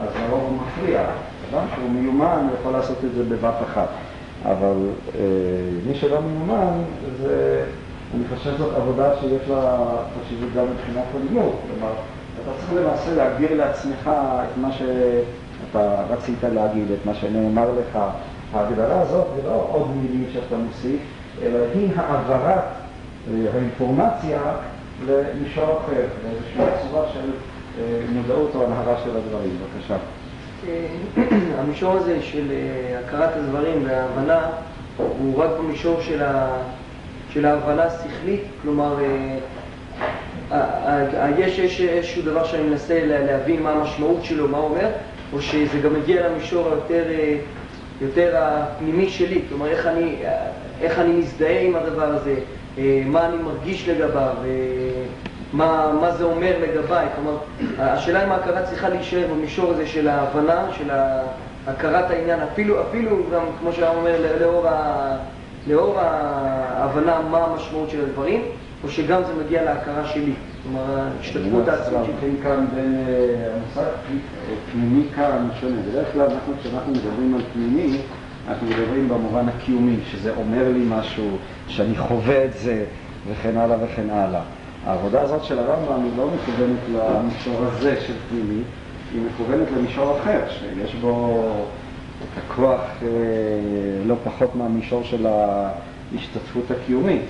אז 0.02 0.10
הרוב 0.16 0.60
מפריע. 0.62 1.02
אדם 1.52 1.66
שהוא 1.76 1.90
מיומן 1.90 2.48
יכול 2.60 2.72
לעשות 2.72 2.98
את 3.06 3.16
זה 3.16 3.24
בבת 3.24 3.56
אחת. 3.72 3.88
אבל 4.46 4.76
אה, 5.16 5.22
מי 5.88 5.96
שלא 5.96 6.22
מיומן, 6.22 6.82
זה, 7.22 7.66
אני 8.16 8.24
חושב 8.30 8.52
שזאת 8.56 8.76
עבודה 8.76 9.12
שיש 9.22 9.50
לה 9.50 9.86
חשיבות 10.20 10.50
גם 10.56 10.66
מבחינת 10.74 11.06
הלימוד. 11.16 11.54
כלומר, 11.68 11.94
אתה 12.44 12.52
צריך 12.60 12.74
למעשה 12.82 13.16
להגדיר 13.16 13.58
לעצמך 13.58 14.10
את 14.44 14.58
מה 14.58 14.72
שאתה 14.72 15.96
רצית 16.10 16.44
להגיד, 16.54 16.92
את 16.92 17.06
מה 17.06 17.14
שנאמר 17.14 17.70
לך. 17.80 18.00
ההגדרה 18.54 19.02
הזאת 19.02 19.28
זה 19.36 19.50
לא 19.50 19.68
עוד 19.72 19.88
מילים 20.02 20.26
שאתה 20.34 20.56
מוסיף, 20.56 21.00
אלא 21.42 21.60
היא 21.74 21.90
העברת 21.96 22.64
אה, 23.32 23.34
האינפורמציה 23.54 24.40
למישור 25.06 25.64
אחר, 25.64 26.06
לאיזושהי 26.24 26.88
צורה 26.90 27.06
של 27.14 27.32
אה, 27.80 28.02
מודעות 28.14 28.52
או 28.56 28.66
הנהרה 28.66 28.96
של 29.04 29.10
הדברים. 29.18 29.58
בבקשה. 29.60 29.96
אה, 30.70 30.86
המישור 31.60 31.94
הזה 31.94 32.22
של 32.22 32.52
הכרת 33.00 33.36
הדברים 33.36 33.84
וההבנה 33.86 34.50
הוא 34.98 35.38
רק 35.38 35.50
במישור 35.60 36.02
של, 36.02 36.24
ה... 36.24 36.58
של 37.30 37.46
ההבנה 37.46 37.84
השכלית, 37.84 38.42
כלומר 38.62 38.98
יש, 41.38 41.60
יש 41.60 41.82
איזשהו 41.82 42.22
דבר 42.22 42.44
שאני 42.44 42.64
מנסה 42.64 43.06
להבין 43.06 43.64
מה 43.64 43.72
המשמעות 43.72 44.24
שלו, 44.24 44.48
מה 44.48 44.58
הוא 44.58 44.70
אומר, 44.70 44.90
או 45.34 45.42
שזה 45.42 45.80
גם 45.84 45.94
מגיע 45.94 46.30
למישור 46.30 46.68
היותר 46.68 47.04
יותר 48.02 48.34
הפנימי 48.38 49.10
שלי, 49.10 49.42
כלומר 49.50 49.68
איך 49.68 49.88
אני, 49.88 50.16
איך 50.82 51.00
אני 51.00 51.14
מזדהה 51.14 51.62
עם 51.62 51.76
הדבר 51.76 52.06
הזה, 52.06 52.36
אה, 52.78 53.04
מה 53.06 53.26
אני 53.26 53.38
מרגיש 53.38 53.90
לגביו, 53.90 54.36
אה, 54.46 55.04
מה, 55.54 55.92
מה 56.02 56.12
זה 56.12 56.24
אומר 56.24 56.56
לגביי, 56.62 57.08
כלומר 57.16 57.38
השאלה 57.80 58.26
אם 58.26 58.32
ההכרה 58.32 58.64
צריכה 58.64 58.90
להישאר 58.90 59.28
במישור 59.32 59.72
הזה 59.72 59.88
של 59.88 60.08
ההבנה, 60.08 60.66
של 60.78 60.90
הכרת 61.68 62.12
העניין, 62.12 62.40
אפילו, 62.40 62.82
אפילו 62.82 63.18
גם 63.34 63.42
כמו 63.60 63.74
שהרב 63.74 63.98
אומר, 63.98 64.16
לאור, 64.42 64.68
ה, 64.68 65.18
לאור 65.68 66.00
ההבנה 66.00 67.22
מה 67.32 67.38
המשמעות 67.38 67.90
של 67.90 68.02
הדברים, 68.02 68.42
או 68.84 68.90
שגם 68.90 69.22
זה 69.24 69.44
מגיע 69.46 69.64
להכרה 69.64 70.06
שלי, 70.06 70.34
כלומר 70.64 71.00
ההשתתפות 71.00 71.68
העצמית 71.68 72.00
שלי. 72.22 72.32
כאן 72.44 72.66
בין 72.76 72.96
המושג 73.56 73.92
פנימי 74.72 75.04
כאן 75.16 75.50
שונה. 75.60 75.76
בדרך 75.92 76.08
כלל 76.14 76.22
אנחנו 76.22 76.54
כשאנחנו 76.62 76.92
מדברים 76.92 77.36
על 77.36 77.42
פנימי, 77.54 77.98
אנחנו 78.50 78.68
מדברים 78.68 79.10
במובן 79.10 79.50
הקיומי, 79.50 79.96
שזה 80.12 80.32
אומר 80.38 80.70
לי 80.74 80.86
משהו, 80.90 81.38
שאני 81.68 81.98
חווה 81.98 82.46
את 82.46 82.54
זה, 82.54 82.84
וכן 83.28 83.58
הלאה 83.58 83.78
וכן 83.82 84.10
הלאה. 84.10 84.42
העבודה 84.86 85.22
הזאת 85.22 85.44
של 85.44 85.60
הרמב"ם 85.60 86.04
היא 86.04 86.12
לא 86.18 86.28
מכוונת 86.28 86.80
למישור 86.94 87.66
הזה 87.66 88.02
של 88.02 88.14
פנימי, 88.30 88.62
היא 89.14 89.22
מכוונת 89.22 89.68
למישור 89.78 90.18
אחר, 90.20 90.40
שיש 90.50 90.96
בו 90.96 91.44
את 92.24 92.38
הכוח 92.38 92.82
אה, 93.02 93.08
לא 94.06 94.16
פחות 94.24 94.56
מהמישור 94.56 95.04
של 95.04 95.26
ההשתתפות 95.26 96.72
הקיומית. 96.72 97.26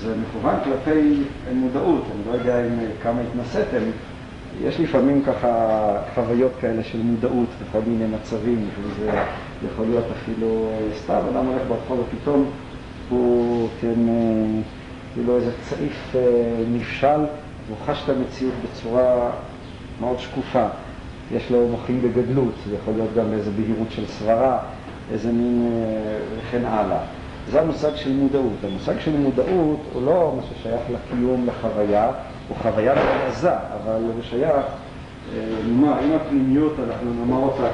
זה 0.00 0.14
מכוון 0.16 0.54
כלפי 0.64 1.22
מודעות, 1.54 2.02
אני 2.14 2.32
לא 2.32 2.38
יודע 2.38 2.66
אם 2.66 2.72
כמה 3.02 3.20
התנסיתם, 3.20 3.82
יש 4.62 4.80
לפעמים 4.80 5.22
ככה 5.22 5.48
חוויות 6.14 6.52
כאלה 6.60 6.84
של 6.84 7.02
מודעות 7.02 7.48
בכל 7.62 7.78
מיני 7.86 8.04
מצבים, 8.16 8.68
וזה 8.82 9.10
יכול 9.72 9.86
להיות 9.86 10.04
אפילו 10.22 10.70
סתם, 10.96 11.20
אדם 11.32 11.46
הולך 11.46 11.62
ברחוב 11.68 12.04
ופתאום 12.08 12.50
הוא, 13.08 13.68
כן, 13.80 14.00
כאילו 15.18 15.36
איזה 15.36 15.50
צעיף 15.70 16.12
אה, 16.14 16.20
נפשל, 16.72 17.20
והוא 17.66 17.76
חש 17.86 18.02
את 18.04 18.08
המציאות 18.08 18.54
בצורה 18.64 19.30
מאוד 20.00 20.18
שקופה. 20.18 20.66
יש 21.32 21.50
לו 21.50 21.68
מוחים 21.68 22.02
בגדלות, 22.02 22.54
זה 22.68 22.76
יכול 22.82 22.94
להיות 22.94 23.08
גם 23.16 23.30
באיזה 23.30 23.50
בהירות 23.50 23.90
של 23.90 24.06
סברה, 24.06 24.58
איזה 25.12 25.32
מין 25.32 25.68
אה, 25.72 26.18
וכן 26.38 26.64
הלאה. 26.64 26.98
זה 27.50 27.60
המושג 27.60 27.96
של 27.96 28.12
מודעות. 28.12 28.64
המושג 28.64 29.00
של 29.00 29.16
מודעות 29.16 29.80
הוא 29.92 30.02
לא 30.06 30.32
מה 30.36 30.42
ששייך 30.42 30.80
לקיום, 30.90 31.46
לחוויה, 31.46 32.10
הוא 32.48 32.56
חוויה 32.62 32.92
עזה, 33.26 33.52
אבל 33.52 34.02
הוא 34.14 34.22
שייך, 34.22 34.66
אה, 35.34 35.40
נאמר, 35.68 35.92
אם 36.04 36.12
הפנימיות 36.12 36.72
אנחנו 36.88 37.14
נאמר 37.14 37.42
אותה 37.42 37.68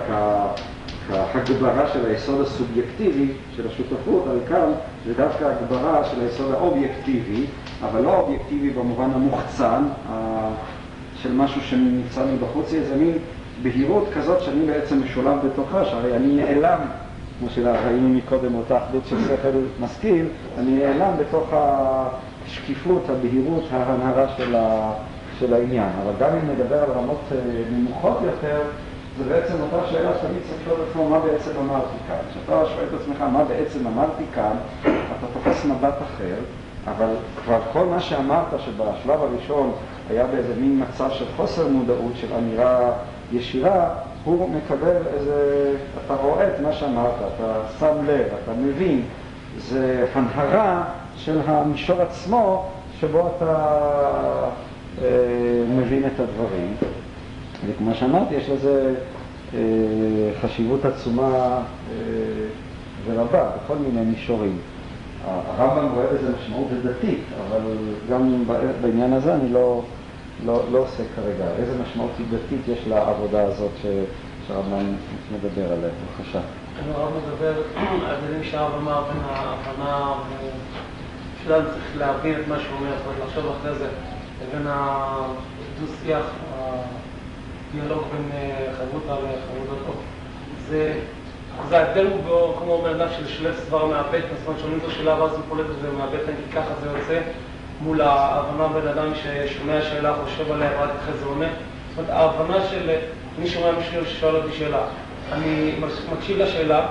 כהגברה 1.08 1.88
של 1.92 2.06
היסוד 2.06 2.40
הסובייקטיבי 2.40 3.28
של 3.56 3.68
השותפות, 3.68 4.24
על 4.30 4.38
כאן 4.48 4.72
זה 5.06 5.14
דווקא 5.14 5.44
הגברה 5.44 6.04
של 6.04 6.20
היסוד 6.20 6.52
האובייקטיבי, 6.52 7.46
אבל 7.84 8.00
לא 8.00 8.14
האובייקטיבי 8.14 8.70
במובן 8.70 9.10
המוחצן, 9.14 9.82
של 11.22 11.32
משהו 11.32 11.60
שנמצא 11.60 12.24
מבחוץ, 12.34 12.70
זה 12.70 12.76
איזה 12.76 12.96
מין 12.96 13.18
בהירות 13.62 14.08
כזאת 14.14 14.40
שאני 14.40 14.66
בעצם 14.66 15.02
משולב 15.02 15.38
בתוכה, 15.46 15.84
שהרי 15.84 16.16
אני 16.16 16.36
נעלם 16.36 16.78
כמו 17.38 17.48
שראינו 17.50 18.08
מקודם, 18.08 18.54
אותה 18.54 18.78
אחדות 18.78 19.02
של 19.06 19.16
שכל 19.24 19.58
משכיל, 19.80 20.26
אני 20.58 20.70
נעלם 20.70 21.10
בתוך 21.18 21.48
השקיפות, 22.46 23.02
הבהירות, 23.10 23.64
ההנהרה 23.72 24.28
של, 24.36 24.56
ה, 24.56 24.92
של 25.38 25.54
העניין. 25.54 25.88
אבל 26.02 26.12
גם 26.20 26.30
אם 26.36 26.50
נדבר 26.50 26.82
על 26.82 26.90
רמות 26.90 27.20
אה, 27.32 27.38
נמוכות 27.72 28.18
יותר, 28.22 28.60
זה 29.18 29.24
בעצם 29.24 29.54
אותה 29.60 29.86
שאלה 29.90 30.10
שתמיד 30.18 30.42
צריך 30.48 30.60
לשאול 30.62 30.80
את 30.82 30.88
עצמו 30.90 31.08
מה 31.08 31.18
בעצם 31.18 31.50
אמרתי 31.60 31.96
כאן. 32.08 32.16
כשאתה 32.30 32.62
שואל 32.66 32.84
את 32.88 33.00
עצמך 33.00 33.20
מה 33.20 33.44
בעצם 33.44 33.86
אמרתי 33.86 34.24
כאן, 34.34 34.56
אתה 34.80 35.26
תופס 35.32 35.64
מבט 35.64 35.94
אחר, 36.02 36.34
אבל 36.84 37.14
כבר 37.44 37.58
כל 37.72 37.84
מה 37.84 38.00
שאמרת 38.00 38.46
שבשלב 38.58 39.20
הראשון 39.22 39.72
היה 40.10 40.26
באיזה 40.26 40.54
מין 40.60 40.82
מצב 40.82 41.10
של 41.10 41.24
חוסר 41.36 41.68
מודעות, 41.68 42.12
של 42.14 42.34
אמירה 42.38 42.92
ישירה, 43.32 43.88
הוא 44.24 44.50
מקבל 44.50 44.96
איזה, 45.14 45.70
אתה 46.06 46.14
רואה 46.14 46.48
את 46.48 46.60
מה 46.60 46.72
שאמרת, 46.72 47.14
אתה 47.34 47.60
שם 47.78 48.04
לב, 48.06 48.26
אתה 48.44 48.52
מבין, 48.52 49.02
זה 49.58 50.06
הנהרה 50.14 50.84
של 51.16 51.40
המישור 51.46 52.02
עצמו 52.02 52.66
שבו 53.00 53.30
אתה 53.36 53.54
אה, 55.02 55.08
מבין 55.68 56.02
את 56.06 56.20
הדברים. 56.20 56.76
וכמו 57.68 57.94
שאמרתי, 57.94 58.34
יש 58.34 58.48
לזה 58.48 58.94
אה, 59.54 59.60
חשיבות 60.42 60.84
עצומה 60.84 61.32
אה, 61.34 61.62
ורבה 63.06 63.50
בכל 63.56 63.76
מיני 63.76 64.00
מישורים. 64.00 64.58
הרמב"ם 65.26 65.94
רואה 65.94 66.06
בזה 66.06 66.32
משמעות 66.40 66.68
דתית, 66.84 67.20
אבל 67.48 67.60
גם 68.10 68.44
בעניין 68.82 69.12
הזה 69.12 69.34
אני 69.34 69.52
לא... 69.52 69.82
לא, 70.46 70.62
לא 70.72 70.78
עושה 70.78 71.02
כרגע. 71.16 71.44
איזה 71.58 71.82
משמעות 71.82 72.10
דתית 72.30 72.68
יש 72.68 72.88
לעבודה 72.88 73.42
הזאת 73.42 73.70
שהרמב"ם 73.82 74.94
מדבר 75.32 75.72
עליה? 75.72 75.90
בבקשה. 76.18 76.40
הרב 76.94 77.12
מדבר 77.16 77.54
על 78.06 78.16
זה 78.28 78.44
שהרב 78.44 78.74
אמר 78.74 79.02
בין 79.02 79.22
ההבנה, 79.24 80.14
שאדם 81.44 81.64
צריך 81.64 81.96
להבין 81.98 82.40
את 82.40 82.48
מה 82.48 82.58
שהוא 82.60 82.78
אומר, 82.78 82.92
אומרת 83.06 83.28
לחשוב 83.28 83.44
אחרי 83.60 83.74
זה, 83.74 83.88
לבין 84.42 84.66
הדו-שיח, 84.66 86.26
הדיאלוג 87.78 88.02
בין 88.12 88.30
חברותא 88.78 89.20
לחברותתו. 89.20 89.92
זה 90.68 90.94
אז 91.64 91.72
ההבדל 91.72 92.06
הוא 92.06 92.20
בו, 92.22 92.54
כמו 92.58 92.82
בן 92.82 93.00
אדם 93.00 93.08
ששולף 93.12 93.64
סבר 93.68 93.86
מהבטן, 93.86 94.18
זאת 94.18 94.46
אומרת 94.46 94.60
שואלים 94.60 94.78
אותו 94.80 94.90
שאלה 94.90 95.22
ואז 95.22 95.32
הוא 95.32 95.40
פולט 95.48 95.66
את 95.70 95.80
זה 95.82 95.88
מהבטן, 95.98 96.32
כי 96.32 96.56
ככה 96.56 96.74
זה 96.80 96.88
יוצא 96.98 97.20
מול 97.80 98.00
ההבנה 98.00 98.68
בן 98.68 98.88
אדם 98.88 99.12
ששומע 99.14 99.82
שאלה, 99.82 100.14
חושב 100.24 100.52
עליה, 100.52 100.70
ורק 100.78 100.90
אחרי 101.00 101.18
זה 101.18 101.26
עונה. 101.26 101.46
זאת 101.88 101.98
אומרת, 101.98 102.10
ההבנה 102.10 102.64
של, 102.70 102.90
אני 103.38 103.48
שומע 103.48 103.70
מישהו 103.72 104.06
ששואל 104.06 104.36
אותי 104.36 104.52
שאלה, 104.52 104.80
אני 105.32 105.74
מקשיב 106.12 106.38
לשאלה, 106.38 106.86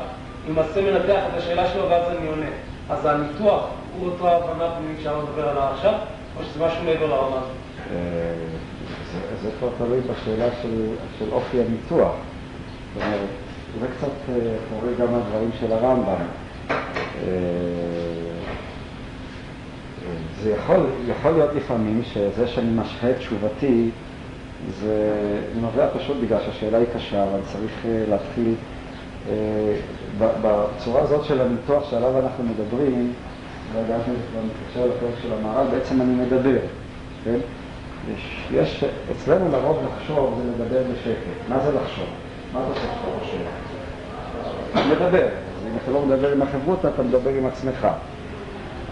למעשה 0.50 0.82
מנתח 0.82 1.22
את 1.32 1.38
השאלה 1.38 1.68
שלו 1.68 1.90
ואז 1.90 2.18
אני 2.18 2.28
עונה. 2.28 2.50
אז 2.90 3.06
הניתוח 3.06 3.64
הוא 4.00 4.10
אותו 4.10 4.28
ההבנה 4.28 4.76
פנימית 4.78 5.00
שאנחנו 5.04 5.22
נדבר 5.22 5.50
עליה 5.50 5.70
עכשיו, 5.74 5.94
או 6.38 6.44
שזה 6.44 6.66
משהו 6.66 6.84
מעבר 6.84 7.06
לרמה 7.06 7.38
הזאת? 7.38 7.94
זה- 9.44 9.50
כבר 9.60 9.70
תלוי 9.78 10.00
בשאלה 10.02 10.50
של, 10.62 10.86
של 11.20 11.26
אופי 11.32 11.58
הניתוח. 11.62 12.14
זאת 12.96 13.04
אומרת, 13.04 13.20
זה 13.80 13.88
קצת 13.98 14.08
אה, 14.30 14.36
קורה 14.70 14.92
גם 15.00 15.16
הדברים 15.16 15.50
של 15.60 15.72
הרמב"ם. 15.74 16.16
אה, 16.70 16.76
זה 20.44 20.52
יכול, 20.52 20.86
יכול 21.08 21.32
להיות 21.32 21.50
לפעמים 21.56 22.02
שזה 22.04 22.48
שאני 22.48 22.70
משהה 22.76 23.12
את 23.12 23.18
תשובתי, 23.18 23.90
זה 24.82 24.98
נובע 25.62 25.88
פשוט 26.00 26.18
בגלל 26.22 26.40
שהשאלה 26.46 26.78
היא 26.78 26.88
קשה, 26.96 27.24
אבל 27.24 27.40
צריך 27.54 27.72
אה, 27.86 28.04
להתחיל 28.10 28.54
בצורה 30.42 31.02
הזאת 31.02 31.26
של 31.26 31.42
הניתוח 31.42 31.90
שעליו 31.90 32.20
אנחנו 32.20 32.44
מדברים, 32.44 33.14
והגענו 33.74 34.04
כבר 34.04 34.42
מתקשר 34.46 34.86
לפרק 34.86 35.20
של 35.22 35.34
המהר"ל, 35.34 35.68
בעצם 35.72 36.02
אני 36.02 36.16
מדבר, 36.16 36.60
כן? 37.24 37.40
יש, 38.12 38.48
יש, 38.52 38.84
אצלנו 39.12 39.52
לרוב 39.52 39.78
לחשוב 39.88 40.42
זה 40.44 40.64
לדבר 40.64 40.82
בשקט. 40.92 41.50
מה 41.50 41.60
זה 41.60 41.72
לחשוב? 41.72 42.08
מה 42.54 42.60
אתה 42.60 42.70
עושה 42.70 42.82
כשאתה 42.82 43.20
חושב? 43.20 43.38
מדבר. 44.96 45.26
אז 45.26 45.68
אם 45.68 45.78
אתה 45.84 45.92
לא 45.92 46.06
מדבר 46.06 46.32
עם 46.32 46.42
החברותא, 46.42 46.88
אתה 46.88 47.04
מדבר 47.04 47.30
עם 47.30 47.46
עצמך. 47.46 47.88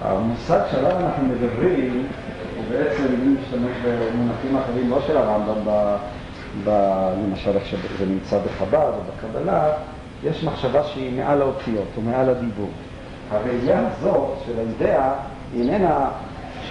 המושג 0.02 0.60
שעליו 0.72 0.92
אנחנו 0.92 1.24
מדברים, 1.28 2.08
הוא 2.56 2.64
בעצם, 2.70 3.04
אם 3.04 3.36
נשתמש 3.42 3.72
במונחים 3.86 4.58
אחרים, 4.58 4.90
לא 4.90 5.02
של 5.08 5.18
הרמב"ם, 5.18 5.66
ב, 5.66 5.96
ב, 6.64 6.70
למשל 7.26 7.52
איך 7.56 7.66
שזה 7.66 8.06
נמצא 8.06 8.40
בחב"ד 8.40 8.92
או 8.94 9.02
בקבלה, 9.02 9.74
יש 10.24 10.44
מחשבה 10.44 10.84
שהיא 10.84 11.20
מעל 11.20 11.42
האותיות 11.42 11.88
או 11.98 12.02
מעל 12.02 12.30
הדיבור. 12.30 12.70
הראייה 13.32 13.80
הזאת 13.88 14.38
של 14.46 14.52
האידאה 14.60 15.14
איננה 15.56 16.10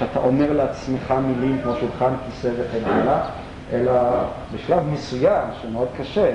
שאתה 0.00 0.18
אומר 0.18 0.52
לעצמך 0.52 1.14
מילים 1.26 1.60
כמו 1.62 1.72
שולחן, 1.80 2.12
כיסא 2.26 2.50
וכן 2.56 2.90
הלאה, 2.90 3.28
אלא 3.72 3.92
בשלב 4.54 4.88
מסוים 4.92 5.44
שמאוד 5.62 5.88
קשה, 5.98 6.30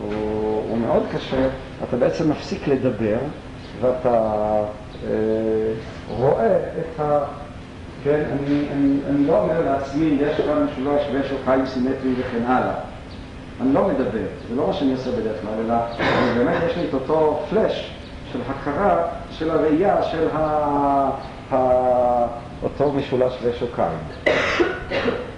הוא, 0.00 0.12
הוא 0.68 0.78
מאוד 0.78 1.02
קשה, 1.12 1.48
אתה 1.84 1.96
בעצם 1.96 2.30
מפסיק 2.30 2.68
לדבר 2.68 3.18
ואתה 3.80 4.20
אה, 5.04 5.10
רואה 6.08 6.56
את 6.56 7.00
ה... 7.00 7.24
כן, 8.04 8.22
אני, 8.32 8.64
אני, 8.72 8.98
אני 9.10 9.26
לא 9.26 9.38
אומר 9.38 9.60
לעצמי, 9.64 10.18
יש 10.20 10.36
כאן 10.36 10.66
משולש 10.72 11.02
ויש 11.12 11.30
לו 11.30 11.36
חיים 11.44 11.66
סימטרי 11.66 12.12
וכן 12.18 12.42
הלאה. 12.46 12.74
אני 13.60 13.74
לא 13.74 13.88
מדבר, 13.88 14.26
זה 14.48 14.56
לא 14.56 14.66
מה 14.66 14.72
שאני 14.72 14.92
עושה 14.92 15.10
בדרך 15.10 15.36
כלל, 15.42 15.64
אלא 15.64 15.76
באמת 16.36 16.62
יש 16.70 16.76
לי 16.76 16.88
את 16.88 16.94
אותו 16.94 17.40
פלאש 17.50 17.92
של 18.32 18.38
הכרה 18.48 19.02
של 19.30 19.50
הראייה 19.50 20.02
של 20.02 20.28
ה... 20.32 20.40
ה... 21.52 21.56
אותו 22.62 22.92
משולש 22.92 23.34
ושוקיים. 23.42 23.98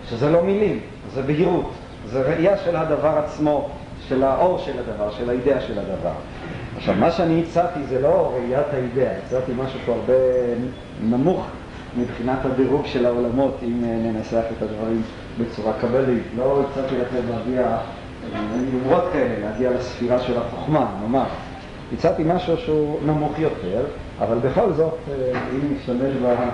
שזה 0.09 0.31
לא 0.31 0.42
מילים, 0.42 0.81
זה 1.14 1.22
בהירות, 1.22 1.70
זה 2.07 2.22
ראייה 2.22 2.57
של 2.64 2.76
הדבר 2.76 3.18
עצמו, 3.18 3.68
של 4.09 4.22
האור 4.24 4.59
של 4.59 4.72
הדבר, 4.78 5.11
של 5.11 5.31
האידאה 5.31 5.61
של 5.61 5.78
הדבר. 5.78 6.12
עכשיו, 6.76 6.94
מה 6.94 7.11
שאני 7.11 7.42
הצעתי 7.42 7.81
זה 7.88 8.00
לא 8.00 8.33
ראיית 8.35 8.66
האידאה, 8.72 9.12
הצעתי 9.26 9.52
משהו 9.59 9.81
פה 9.87 9.92
הרבה 9.92 10.12
נמוך 11.02 11.46
מבחינת 11.98 12.38
הדירוג 12.44 12.87
של 12.87 13.07
העולמות, 13.07 13.57
אם 13.62 13.85
אה, 13.85 14.11
ננסח 14.12 14.42
את 14.57 14.62
הדברים 14.62 15.02
בצורה 15.40 15.72
קבלית. 15.81 16.22
לא 16.37 16.62
הצעתי 16.70 16.94
לכם 16.98 17.20
להגיע, 17.31 17.76
יומרות 18.72 19.04
כאלה, 19.12 19.35
להגיע 19.50 19.70
לספירה 19.70 20.18
של 20.18 20.38
החוכמה, 20.38 20.87
ממש. 21.09 21.28
הצעתי 21.92 22.22
משהו 22.26 22.57
שהוא 22.57 22.98
נמוך 23.07 23.38
יותר, 23.38 23.85
אבל 24.20 24.38
בכל 24.38 24.72
זאת, 24.72 24.94
אה, 25.11 25.40
אם 25.52 25.74
נשתמש 25.74 26.12
ב- 26.22 26.48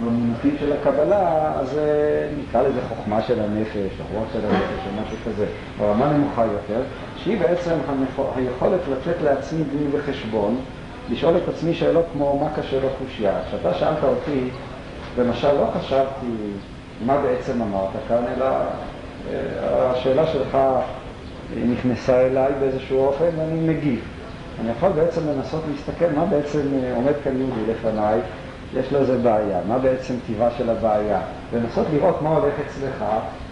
במונחים 0.00 0.56
של 0.60 0.72
הקבלה, 0.72 1.52
אז 1.60 1.78
אה, 1.78 2.28
נקרא 2.38 2.62
לזה 2.62 2.80
חוכמה 2.88 3.22
של 3.22 3.40
הנפש, 3.40 4.00
או 4.00 4.18
רוח 4.18 4.28
של 4.32 4.38
הנפש, 4.38 4.86
או 4.86 5.02
משהו 5.02 5.16
כזה, 5.26 5.46
או 5.80 5.90
רמה 5.90 6.12
נמוכה 6.12 6.44
יותר, 6.44 6.82
שהיא 7.16 7.40
בעצם 7.40 7.74
היכולת 8.36 8.80
לתת 8.90 9.22
לעצמי 9.22 9.64
דין 9.64 9.88
וחשבון, 9.92 10.60
לשאול 11.10 11.36
את 11.36 11.48
עצמי 11.48 11.74
שאלות 11.74 12.04
כמו 12.12 12.38
מה 12.38 12.48
קשה 12.56 12.78
בחושייה. 12.80 13.34
כשאתה 13.48 13.74
שאלת 13.74 14.04
אותי, 14.04 14.48
למשל, 15.18 15.52
לא 15.52 15.66
חשבתי 15.78 16.26
מה 17.06 17.16
בעצם 17.22 17.62
אמרת 17.62 17.90
כאן, 18.08 18.24
אלא 18.36 18.46
אה, 19.30 19.90
השאלה 19.90 20.26
שלך 20.26 20.58
נכנסה 21.68 22.26
אליי 22.26 22.52
באיזשהו 22.60 22.98
אופן 22.98 23.28
ואני 23.36 23.60
מגיב. 23.60 24.00
אני 24.60 24.70
יכול 24.70 24.88
בעצם 24.88 25.20
לנסות 25.28 25.62
להסתכל 25.70 26.14
מה 26.14 26.24
בעצם 26.24 26.60
אה, 26.82 26.94
עומד 26.96 27.12
כאן 27.24 27.36
יהודי 27.36 27.72
לפניי, 27.72 28.20
יש 28.80 28.92
לו 28.92 28.98
איזה 28.98 29.18
בעיה, 29.18 29.58
מה 29.68 29.78
בעצם 29.78 30.14
טיבה 30.26 30.48
של 30.58 30.70
הבעיה, 30.70 31.20
לנסות 31.52 31.86
לראות 31.92 32.22
מה 32.22 32.30
הולך 32.30 32.54
אצלך, 32.66 33.04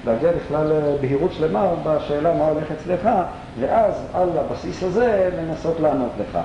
להגיע 0.06 0.30
בכלל 0.32 0.66
לבהירות 0.72 1.32
שלמה 1.32 1.66
בשאלה 1.84 2.34
מה 2.34 2.44
הולך 2.44 2.70
אצלך, 2.72 3.08
ואז 3.60 4.06
על 4.14 4.28
הבסיס 4.38 4.82
הזה 4.82 5.30
לנסות 5.38 5.80
לענות 5.80 6.10
לך. 6.20 6.38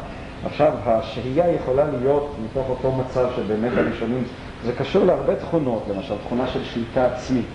עכשיו, 0.46 0.74
השהייה 0.86 1.52
יכולה 1.52 1.84
להיות 2.00 2.36
מתוך 2.44 2.70
אותו 2.70 2.92
מצב 2.92 3.28
שבאמת 3.36 3.72
הראשונים, 3.78 4.24
זה 4.66 4.72
קשור 4.74 5.06
להרבה 5.06 5.36
תכונות, 5.36 5.84
למשל 5.96 6.16
תכונה 6.26 6.48
של 6.48 6.64
שליטה 6.64 7.06
עצמית. 7.06 7.46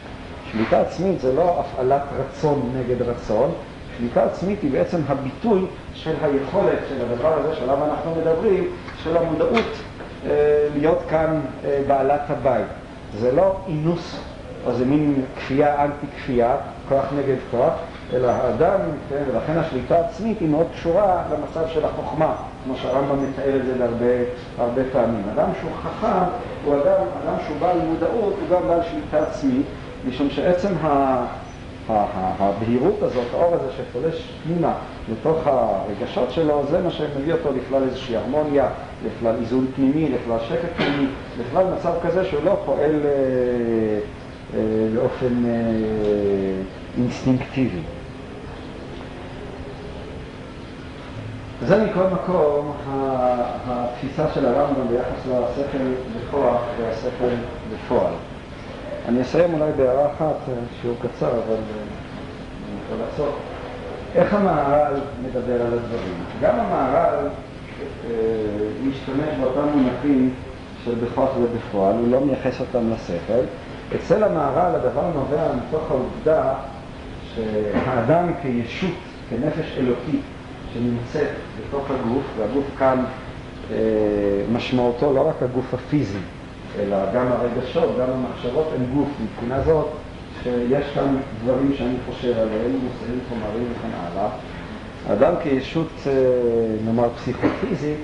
שליטה 0.53 0.81
עצמית 0.81 1.21
זה 1.21 1.33
לא 1.33 1.61
הפעלת 1.61 2.03
רצון 2.19 2.73
נגד 2.77 3.03
רצון, 3.03 3.51
שליטה 3.99 4.25
עצמית 4.25 4.63
היא 4.63 4.71
בעצם 4.71 5.01
הביטוי 5.09 5.67
של 5.95 6.15
היכולת 6.23 6.79
של 6.89 7.05
הדבר 7.05 7.33
הזה 7.39 7.57
שעליו 7.57 7.85
אנחנו 7.85 8.15
מדברים, 8.21 8.65
של 9.05 9.17
המודעות 9.17 9.65
להיות 10.75 10.99
כאן 11.11 11.41
אה, 11.65 11.81
בעלת 11.87 12.21
הבית. 12.29 12.67
זה 13.19 13.33
לא 13.33 13.57
אינוס, 13.69 14.21
או 14.67 14.75
זה 14.75 14.85
מין 14.85 15.23
כפייה 15.37 15.85
אנטי 15.85 16.07
כפייה, 16.17 16.57
כוח 16.89 17.05
נגד 17.19 17.37
כוח, 17.51 17.73
אלא 18.13 18.31
האדם, 18.31 18.81
כן, 19.09 19.23
ולכן 19.33 19.59
השליטה 19.59 19.97
העצמית 19.97 20.41
היא 20.41 20.49
מאוד 20.49 20.67
קשורה 20.75 21.23
למצב 21.33 21.69
של 21.69 21.85
החוכמה, 21.85 22.35
כמו 22.65 22.77
שהרמב"ם 22.77 23.31
מתאר 23.31 23.57
את 23.57 23.67
זה 23.67 23.75
בהרבה 23.79 24.07
הרבה 24.59 24.83
פעמים. 24.93 25.23
אדם 25.35 25.49
שהוא 25.61 25.71
חכם 25.83 26.25
הוא 26.65 26.75
אדם, 26.75 27.05
אדם 27.25 27.35
שהוא 27.47 27.57
בעל 27.61 27.79
מודעות, 27.79 28.35
הוא 28.41 28.57
גם 28.57 28.69
בעל 28.69 28.81
שליטה 28.91 29.27
עצמית, 29.27 29.67
משום 30.09 30.31
שעצם 30.31 30.73
ה- 30.83 31.27
הבהירות 32.39 33.03
הזאת, 33.03 33.27
האור 33.33 33.55
הזה 33.55 33.73
שפולש 33.77 34.33
פנימה 34.45 34.73
לתוך 35.13 35.39
הרגשות 35.47 36.31
שלו, 36.31 36.63
זה 36.71 36.83
מה 36.83 36.91
שמביא 36.91 37.33
אותו 37.33 37.49
לכלל 37.57 37.83
איזושהי 37.83 38.17
הרמוניה, 38.17 38.69
לכלל 39.07 39.35
איזון 39.41 39.67
פנימי, 39.77 40.09
לכלל 40.09 40.39
שקט 40.49 40.69
פנימי, 40.77 41.07
לכלל 41.41 41.65
מצב 41.75 41.93
כזה 42.03 42.25
שהוא 42.25 42.45
לא 42.45 42.63
פועל 42.65 43.01
אה, 43.05 43.11
אה, 44.55 44.61
באופן 44.95 45.45
אה, 45.47 45.51
אינסטינקטיבי. 46.99 47.81
זה 51.67 51.85
מכל 51.85 52.05
מקום 52.05 52.73
התפיסה 53.67 54.27
של 54.35 54.47
הרמב"ם 54.47 54.89
ביחס 54.89 55.27
לשכל 55.27 55.85
בכוח 56.17 56.61
והשכל 56.79 57.35
בפועל. 57.73 58.13
אני 59.09 59.23
אסיים 59.23 59.55
אולי 59.55 59.73
בהערה 59.77 60.07
אחת, 60.07 60.37
אה, 60.49 60.55
שיעור 60.81 60.97
קצר, 61.03 61.31
אבל 61.31 61.55
אה, 61.55 61.57
אני 62.69 62.81
יכול 62.85 63.07
לעשות. 63.07 63.35
איך 64.15 64.35
המהר"ל 64.35 65.01
מדבר 65.25 65.63
על 65.63 65.73
הדברים? 65.73 66.25
גם 66.41 66.55
המהר"ל 66.61 67.29
משתמש 68.89 69.29
באותם 69.41 69.69
מונחים 69.75 70.31
של 70.85 70.95
בכוח 70.95 71.31
ובפועל, 71.43 71.95
הוא 71.95 72.09
לא 72.11 72.21
מייחס 72.21 72.61
אותם 72.61 72.91
לשכל. 72.91 73.45
אצל 73.95 74.25
המהר"ל 74.25 74.75
הדבר 74.75 75.11
נובע 75.15 75.53
מתוך 75.55 75.91
העובדה 75.91 76.55
שהאדם 77.35 78.27
כישות, 78.43 78.95
כנפש 79.31 79.79
אלוקית 79.79 80.21
שנמצאת 80.75 81.29
בתוך 81.59 81.91
הגוף, 81.91 82.25
והגוף 82.39 82.65
כאן 82.79 83.05
אה, 83.73 83.77
משמעותו 84.53 85.13
לא 85.15 85.29
רק 85.29 85.43
הגוף 85.43 85.75
הפיזי, 85.75 86.19
אלא 86.79 86.97
גם 87.15 87.27
הרגשות, 87.27 87.97
גם 88.01 88.07
המחשבות 88.11 88.69
הם 88.77 88.85
גוף, 88.95 89.09
מבחינה 89.23 89.63
זאת 89.63 89.87
שיש 90.43 90.85
כאן 90.95 91.17
דברים 91.45 91.73
שאני 91.79 91.95
חושב 92.07 92.33
עליהם, 92.33 92.73
מושאים 92.73 93.21
חומרים 93.29 93.65
וכן 93.73 93.89
הלאה. 93.95 94.29
האדם 95.09 95.35
כישות, 95.43 95.91
אה, 96.07 96.13
נאמר, 96.85 97.09
פסיכופיזית, 97.17 97.99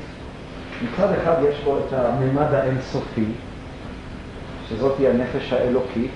מצד 0.82 1.12
אחד 1.12 1.34
יש 1.49 1.61
בו 1.64 1.78
את 1.78 1.92
הממד 1.92 2.55
האינסופי, 2.55 3.24
שזאת 4.68 4.99
היא 4.99 5.09
הנפש 5.09 5.53
האלוקית, 5.53 6.11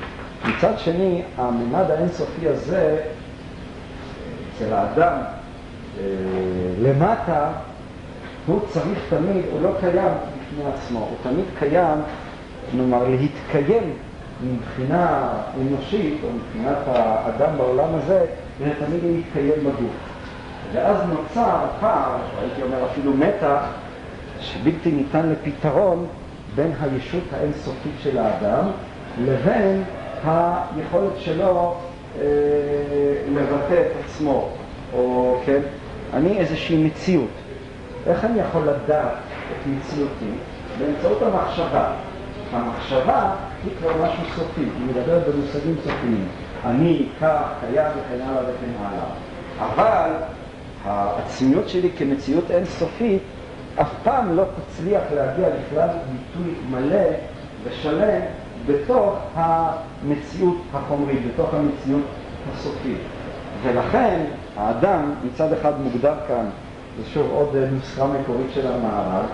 מצד 0.48 0.78
שני, 0.78 1.22
הממד 1.36 1.90
האינסופי 1.90 2.48
הזה, 2.48 2.96
אצל 4.56 4.72
האדם, 4.72 5.16
אה, 5.98 6.04
למטה, 6.82 7.50
הוא 8.46 8.60
צריך 8.68 8.98
תמיד, 9.08 9.44
הוא 9.52 9.62
לא 9.62 9.70
קיים 9.80 9.94
בפני 9.94 10.64
עצמו, 10.74 10.98
הוא 10.98 11.16
תמיד 11.22 11.44
קיים, 11.58 11.98
נאמר, 12.74 13.08
להתקיים 13.08 13.92
מבחינה 14.42 15.28
אנושית, 15.60 16.18
או 16.22 16.28
מבחינת 16.32 16.76
האדם 16.86 17.56
בעולם 17.56 17.88
הזה, 17.94 18.26
זה 18.58 18.72
תמיד 18.78 19.00
להתקיים 19.04 19.60
בגוף. 19.60 20.09
ואז 20.72 20.96
נוצר 21.08 21.66
פער, 21.80 22.16
הייתי 22.40 22.62
אומר 22.62 22.86
אפילו 22.90 23.12
מתח, 23.12 23.60
שבלתי 24.40 24.92
ניתן 24.92 25.28
לפתרון 25.28 26.06
בין 26.54 26.72
הישות 26.80 27.22
האינסופית 27.32 27.92
של 28.02 28.18
האדם 28.18 28.64
לבין 29.24 29.82
היכולת 30.24 31.18
שלו 31.18 31.74
אה, 32.18 32.24
לבטא 33.28 33.74
את 33.74 34.04
עצמו, 34.04 34.48
או 34.94 35.36
כן, 35.46 35.60
אני 36.14 36.38
איזושהי 36.38 36.84
מציאות. 36.84 37.30
איך 38.06 38.24
אני 38.24 38.40
יכול 38.40 38.62
לדעת 38.62 39.12
את 39.50 39.66
מציאותי? 39.66 40.30
באמצעות 40.78 41.22
המחשבה. 41.22 41.92
המחשבה 42.52 43.30
היא 43.64 43.72
כבר 43.78 44.04
משהו 44.04 44.24
סופי, 44.36 44.60
היא 44.60 44.86
מדברת 44.88 45.22
במושגים 45.28 45.74
סופיים. 45.76 46.28
אני, 46.66 47.06
כך, 47.20 47.42
קיים 47.60 47.86
וכן 47.90 48.20
הלאה 48.22 48.42
וכן 48.42 48.70
הלאה. 48.80 49.04
אבל 49.58 50.10
העצמיות 50.84 51.68
שלי 51.68 51.90
כמציאות 51.98 52.50
אינסופית 52.50 53.22
אף 53.80 53.88
פעם 54.02 54.36
לא 54.36 54.42
תצליח 54.42 55.02
להגיע 55.14 55.48
לכלל 55.48 55.88
ביטוי 55.88 56.54
מלא 56.70 57.06
ושלם 57.64 58.20
בתוך 58.66 59.18
המציאות 59.34 60.56
החומרית, 60.74 61.18
בתוך 61.32 61.54
המציאות 61.54 62.04
הסופית. 62.52 63.00
ולכן 63.62 64.24
האדם 64.56 65.14
מצד 65.24 65.52
אחד 65.52 65.72
מוגדר 65.80 66.14
כאן, 66.28 66.44
זה 66.98 67.10
שוב 67.10 67.30
עוד 67.30 67.56
נוסחה 67.72 68.06
מקורית 68.06 68.46
של 68.54 68.66
המערב, 68.66 69.26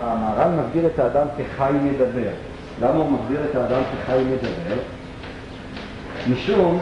המהר"ל 0.00 0.50
מגדיר 0.50 0.86
את 0.86 0.98
האדם 0.98 1.26
כחי 1.38 1.72
מדבר. 1.82 2.30
למה 2.80 2.94
הוא 2.94 3.10
מגדיר 3.12 3.40
את 3.50 3.56
האדם 3.56 3.82
כחי 3.82 4.18
מדבר? 4.24 4.80
משום 6.28 6.80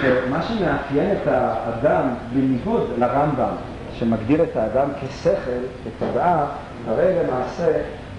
שמה 0.00 0.42
שמאפיין 0.42 1.12
את 1.12 1.26
האדם 1.26 2.08
בניגוד 2.32 2.90
לרמב"ם, 2.98 3.54
שמגדיר 3.94 4.42
את 4.42 4.56
האדם 4.56 4.88
כשכל, 5.00 5.60
כתודעה, 5.84 6.46
הרי 6.88 7.12
למעשה 7.22 7.72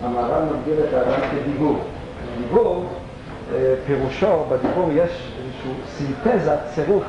המהר"ל 0.04 0.44
מגדיר 0.44 0.86
את 0.90 0.94
האדם 0.94 1.22
כדיבור. 1.32 1.80
דיבור, 2.38 2.86
אה, 3.54 3.76
פירושו, 3.88 4.46
בדיבור 4.50 4.90
יש 4.92 5.32
איזושהי 5.46 5.74
סינתזה, 5.88 6.56
צירוף 6.76 7.04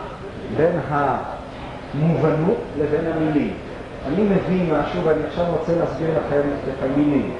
בין 0.56 0.80
המובנות 0.88 2.56
לבין 2.78 3.12
המילים. 3.12 3.54
אני 4.06 4.22
מבין 4.22 4.74
משהו 4.74 5.04
ואני 5.04 5.22
עכשיו 5.26 5.44
רוצה 5.58 5.72
להסביר 5.76 6.08
לכם 6.10 6.40
את 6.68 6.84
המילים. 6.84 7.34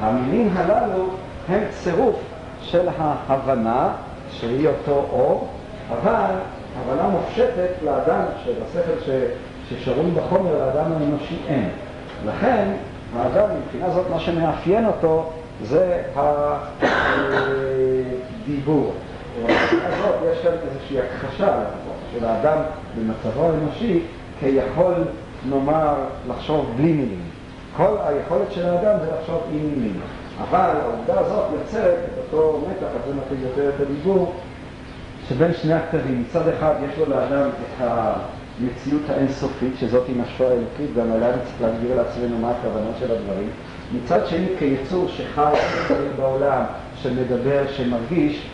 המילים 0.00 0.50
הללו 0.56 1.04
הם 1.48 1.60
צירוף 1.70 2.16
של 2.62 2.88
ההבנה, 2.98 3.88
שהיא 4.30 4.68
אותו 4.68 5.06
אור, 5.12 5.48
אבל 5.90 6.34
הבנה 6.80 7.08
מופשטת 7.08 7.70
לאדם, 7.84 8.22
של. 8.44 8.52
ששרוי 9.70 10.10
בחומר, 10.10 10.58
לאדם 10.58 10.92
האנושי 10.92 11.36
אין. 11.48 11.68
לכן, 12.26 12.68
האדם 13.16 13.48
מבחינה 13.62 13.90
זאת, 13.90 14.10
מה 14.10 14.20
שמאפיין 14.20 14.86
אותו 14.86 15.30
זה 15.62 16.02
הדיבור. 18.46 18.92
מבחינה 19.42 19.86
הזאת 19.86 20.14
יש 20.32 20.38
כאן 20.42 20.52
איזושהי 20.68 20.98
הכחשה 21.00 21.52
של 22.12 22.24
האדם 22.24 22.58
במצבו 22.96 23.44
האנושי 23.44 24.02
כיכול 24.40 24.94
נאמר, 25.48 25.94
לחשוב 26.28 26.72
בלי 26.76 26.92
מילים. 26.92 27.22
כל 27.76 27.96
היכולת 28.06 28.52
של 28.52 28.66
האדם 28.66 28.98
זה 29.04 29.10
לחשוב 29.20 29.42
עם 29.52 29.58
מילים. 29.58 30.00
אבל 30.40 30.70
העובדה 30.82 31.20
הזאת 31.20 31.44
יוצרת 31.52 31.98
את 32.04 32.18
אותו 32.18 32.60
מתח, 32.70 32.86
אז 32.86 33.08
זה 33.08 33.14
מתחיל 33.14 33.38
יותר 33.42 33.68
את 33.68 33.80
הדיבור, 33.80 34.32
שבין 35.30 35.52
שני 35.54 35.74
הכתבים. 35.74 36.24
מצד 36.28 36.48
אחד 36.48 36.74
יש 36.88 36.98
לו 36.98 37.06
לאדם 37.06 37.48
את 37.48 37.86
המציאות 38.60 39.02
האינסופית, 39.10 39.72
שזאת 39.80 40.08
היא 40.08 40.16
נפשו 40.16 40.44
האלוקית, 40.44 40.98
עליה 40.98 41.32
צריך 41.32 41.62
להגדיר 41.62 41.96
לעצמנו 41.96 42.38
מה 42.38 42.50
הכוונות 42.50 42.94
של 42.98 43.12
הדברים. 43.12 43.48
מצד 43.94 44.26
שני, 44.26 44.46
כיצור 44.58 45.08
שחי 45.08 45.52
בעולם, 46.16 46.62
שמדבר, 46.96 47.62
שמרגיש, 47.76 48.46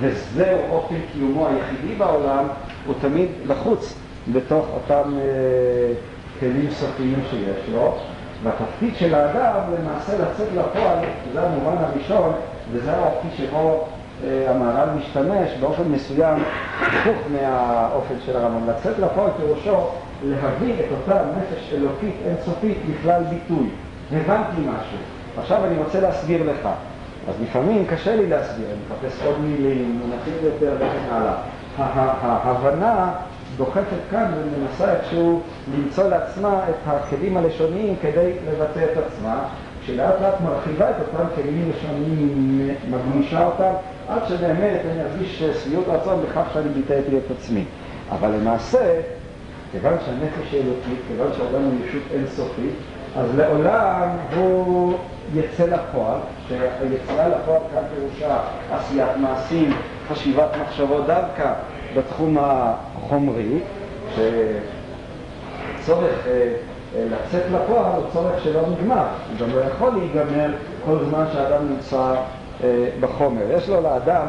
וזהו 0.00 0.58
אופן 0.70 0.94
קיומו 1.12 1.48
היחידי 1.48 1.94
בעולם, 1.94 2.44
הוא 2.86 2.94
תמיד 3.00 3.28
לחוץ 3.46 3.94
בתוך 4.32 4.66
אותם... 4.74 5.14
אה, 5.18 5.92
כלים 6.40 6.70
סופיים 6.70 7.22
שיש 7.30 7.68
לו, 7.72 7.94
והתפקיד 8.42 8.96
של 8.96 9.14
האדם 9.14 9.60
למעשה 9.78 10.12
לצאת 10.18 10.48
לפועל, 10.52 10.98
זה 11.32 11.42
המובן 11.42 11.76
הראשון, 11.78 12.32
וזה 12.72 12.96
האופי 12.96 13.28
שבו 13.36 13.88
המהר"ל 14.22 14.88
משתמש 14.98 15.50
באופן 15.60 15.82
מסוים, 15.82 16.42
הפוך 16.80 17.16
מהאופן 17.32 18.14
של 18.26 18.36
הרמב"ם. 18.36 18.68
לצאת 18.68 18.98
לפועל 18.98 19.30
פירושו 19.36 19.76
להביא 20.24 20.74
את 20.74 20.84
אותה 20.90 21.22
נפש 21.38 21.72
אלוקית 21.72 22.14
אינסופית 22.26 22.78
בכלל 22.90 23.22
ביטוי. 23.22 23.68
הבנתי 24.12 24.60
משהו, 24.60 24.98
עכשיו 25.38 25.64
אני 25.64 25.78
רוצה 25.78 26.00
להסביר 26.00 26.50
לך. 26.50 26.68
אז 27.28 27.34
לפעמים 27.42 27.86
קשה 27.86 28.16
לי 28.16 28.28
להסביר, 28.28 28.66
אני 28.66 28.76
מחפש 28.88 29.26
עוד 29.26 29.40
מילים, 29.40 30.00
מונחים 30.02 30.34
יותר 30.42 30.72
וכן 30.76 31.14
הלאה. 31.14 31.34
ההבנה 31.78 33.12
דוחפת 33.56 33.96
כאן 34.10 34.32
ומנסה 34.34 34.92
איכשהו 34.92 35.40
למצוא 35.76 36.08
לעצמה 36.08 36.60
את 36.70 36.74
הכלים 36.86 37.36
הלשוניים 37.36 37.94
כדי 38.02 38.32
לבטא 38.48 38.84
את 38.92 38.98
עצמה, 39.06 39.38
שלאט 39.86 40.14
לאט 40.22 40.34
מרחיבה 40.44 40.90
את 40.90 40.94
אותם 41.00 41.24
כלים 41.34 41.70
לשוניים, 41.70 42.74
מגמישה 42.90 43.46
אותם, 43.46 43.72
עד 44.08 44.22
שבאמת 44.28 44.80
אני 44.90 45.02
ארגיש 45.02 45.42
שביעות 45.42 45.84
רצון 45.88 46.22
בכך 46.22 46.44
שאני 46.54 46.68
ביטאתי 46.68 47.18
את 47.18 47.30
עצמי. 47.38 47.64
אבל 48.10 48.30
למעשה, 48.30 49.00
כיוון 49.72 49.94
שהנפש 50.06 50.52
היא 50.52 50.60
אלוקית, 50.60 50.98
כיוון 51.08 51.28
שהאדם 51.36 51.64
הוא 51.64 51.72
ישות 51.86 52.02
אינסופית, 52.14 52.74
אז 53.16 53.36
לעולם 53.36 54.08
הוא 54.36 54.94
יצא 55.34 55.64
לפועל, 55.64 56.18
שהיציאה 56.48 57.28
לפועל 57.28 57.60
כאן 57.74 57.82
פירושה 57.94 58.38
עשיית 58.72 59.16
מעשים, 59.16 59.72
חשיבת 60.08 60.48
מחשבות 60.62 61.06
דווקא 61.06 61.52
בתחום 61.96 62.36
החומרי, 62.40 63.58
שצורך 65.80 66.26
אה, 66.26 66.54
אה, 66.96 67.06
לצאת 67.10 67.42
לפועל 67.52 67.92
הוא 67.96 68.04
צורך 68.12 68.44
שלא 68.44 68.62
נגמר, 68.70 69.06
הוא 69.28 69.38
גם 69.46 69.56
לא 69.56 69.60
יכול 69.60 69.90
להיגמר 69.90 70.50
כל 70.84 70.98
זמן 71.08 71.24
שהאדם 71.32 71.68
נמצא 71.68 72.14
בחומר. 73.00 73.42
יש 73.56 73.68
לו 73.68 73.80
לאדם, 73.80 74.26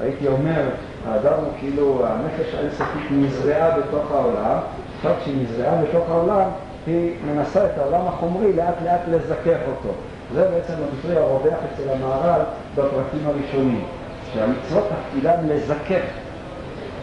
הייתי 0.00 0.28
אומר, 0.28 0.62
האדם 1.08 1.32
הוא 1.32 1.52
כאילו, 1.60 2.06
הנפש 2.06 2.54
האינסופית 2.54 3.10
נזרעה 3.10 3.78
בתוך 3.78 4.10
העולם, 4.10 4.58
עכשיו 4.96 5.12
כשהיא 5.20 5.42
נזרעה 5.42 5.82
בתוך 5.82 6.10
העולם, 6.10 6.48
היא 6.86 7.14
מנסה 7.26 7.66
את 7.66 7.78
העולם 7.78 8.06
החומרי 8.06 8.52
לאט 8.52 8.74
לאט 8.84 9.00
לזכך 9.10 9.58
אותו. 9.68 9.94
זה 10.34 10.48
בעצם 10.48 10.72
הביטוי 10.72 11.16
הרווח 11.16 11.58
אצל 11.74 11.90
המהר"ל 11.90 12.40
בפרקים 12.72 13.26
הראשונים, 13.26 13.84
שהמצוות 14.32 14.84
תפקידן 14.88 15.48
לזכך 15.48 16.02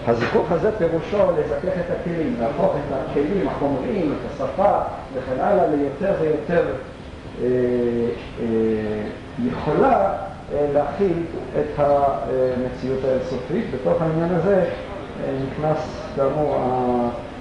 הזיכוך 0.08 0.52
הזה 0.52 0.72
פירושו 0.78 1.32
לזכך 1.38 1.80
את 1.80 1.92
הכלים, 2.02 2.36
להפוך 2.40 2.76
את 2.76 2.94
הכלים 3.12 3.48
החומריים, 3.48 4.14
את 4.14 4.32
השפה 4.32 4.80
וכן 5.14 5.40
הלאה 5.40 5.68
ליותר 5.68 6.14
ויותר 6.22 6.66
אה, 7.42 7.48
אה, 8.40 8.46
יכולה 9.46 10.02
אה, 10.02 10.33
להכיל 10.74 11.24
את 11.60 11.80
המציאות 11.80 13.00
האינסופית. 13.04 13.66
בתוך 13.74 14.02
העניין 14.02 14.30
הזה 14.36 14.66
אה, 14.66 15.36
נכנס 15.52 16.02
כאמור 16.16 16.56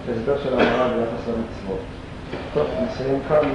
ההסבר 0.09 0.39
של 0.43 0.53
המראה 0.53 0.89
ביחס 0.89 1.29
למצוות. 1.29 1.81
טוב, 2.55 2.67
נסיים 2.85 3.21
כאן. 3.29 3.49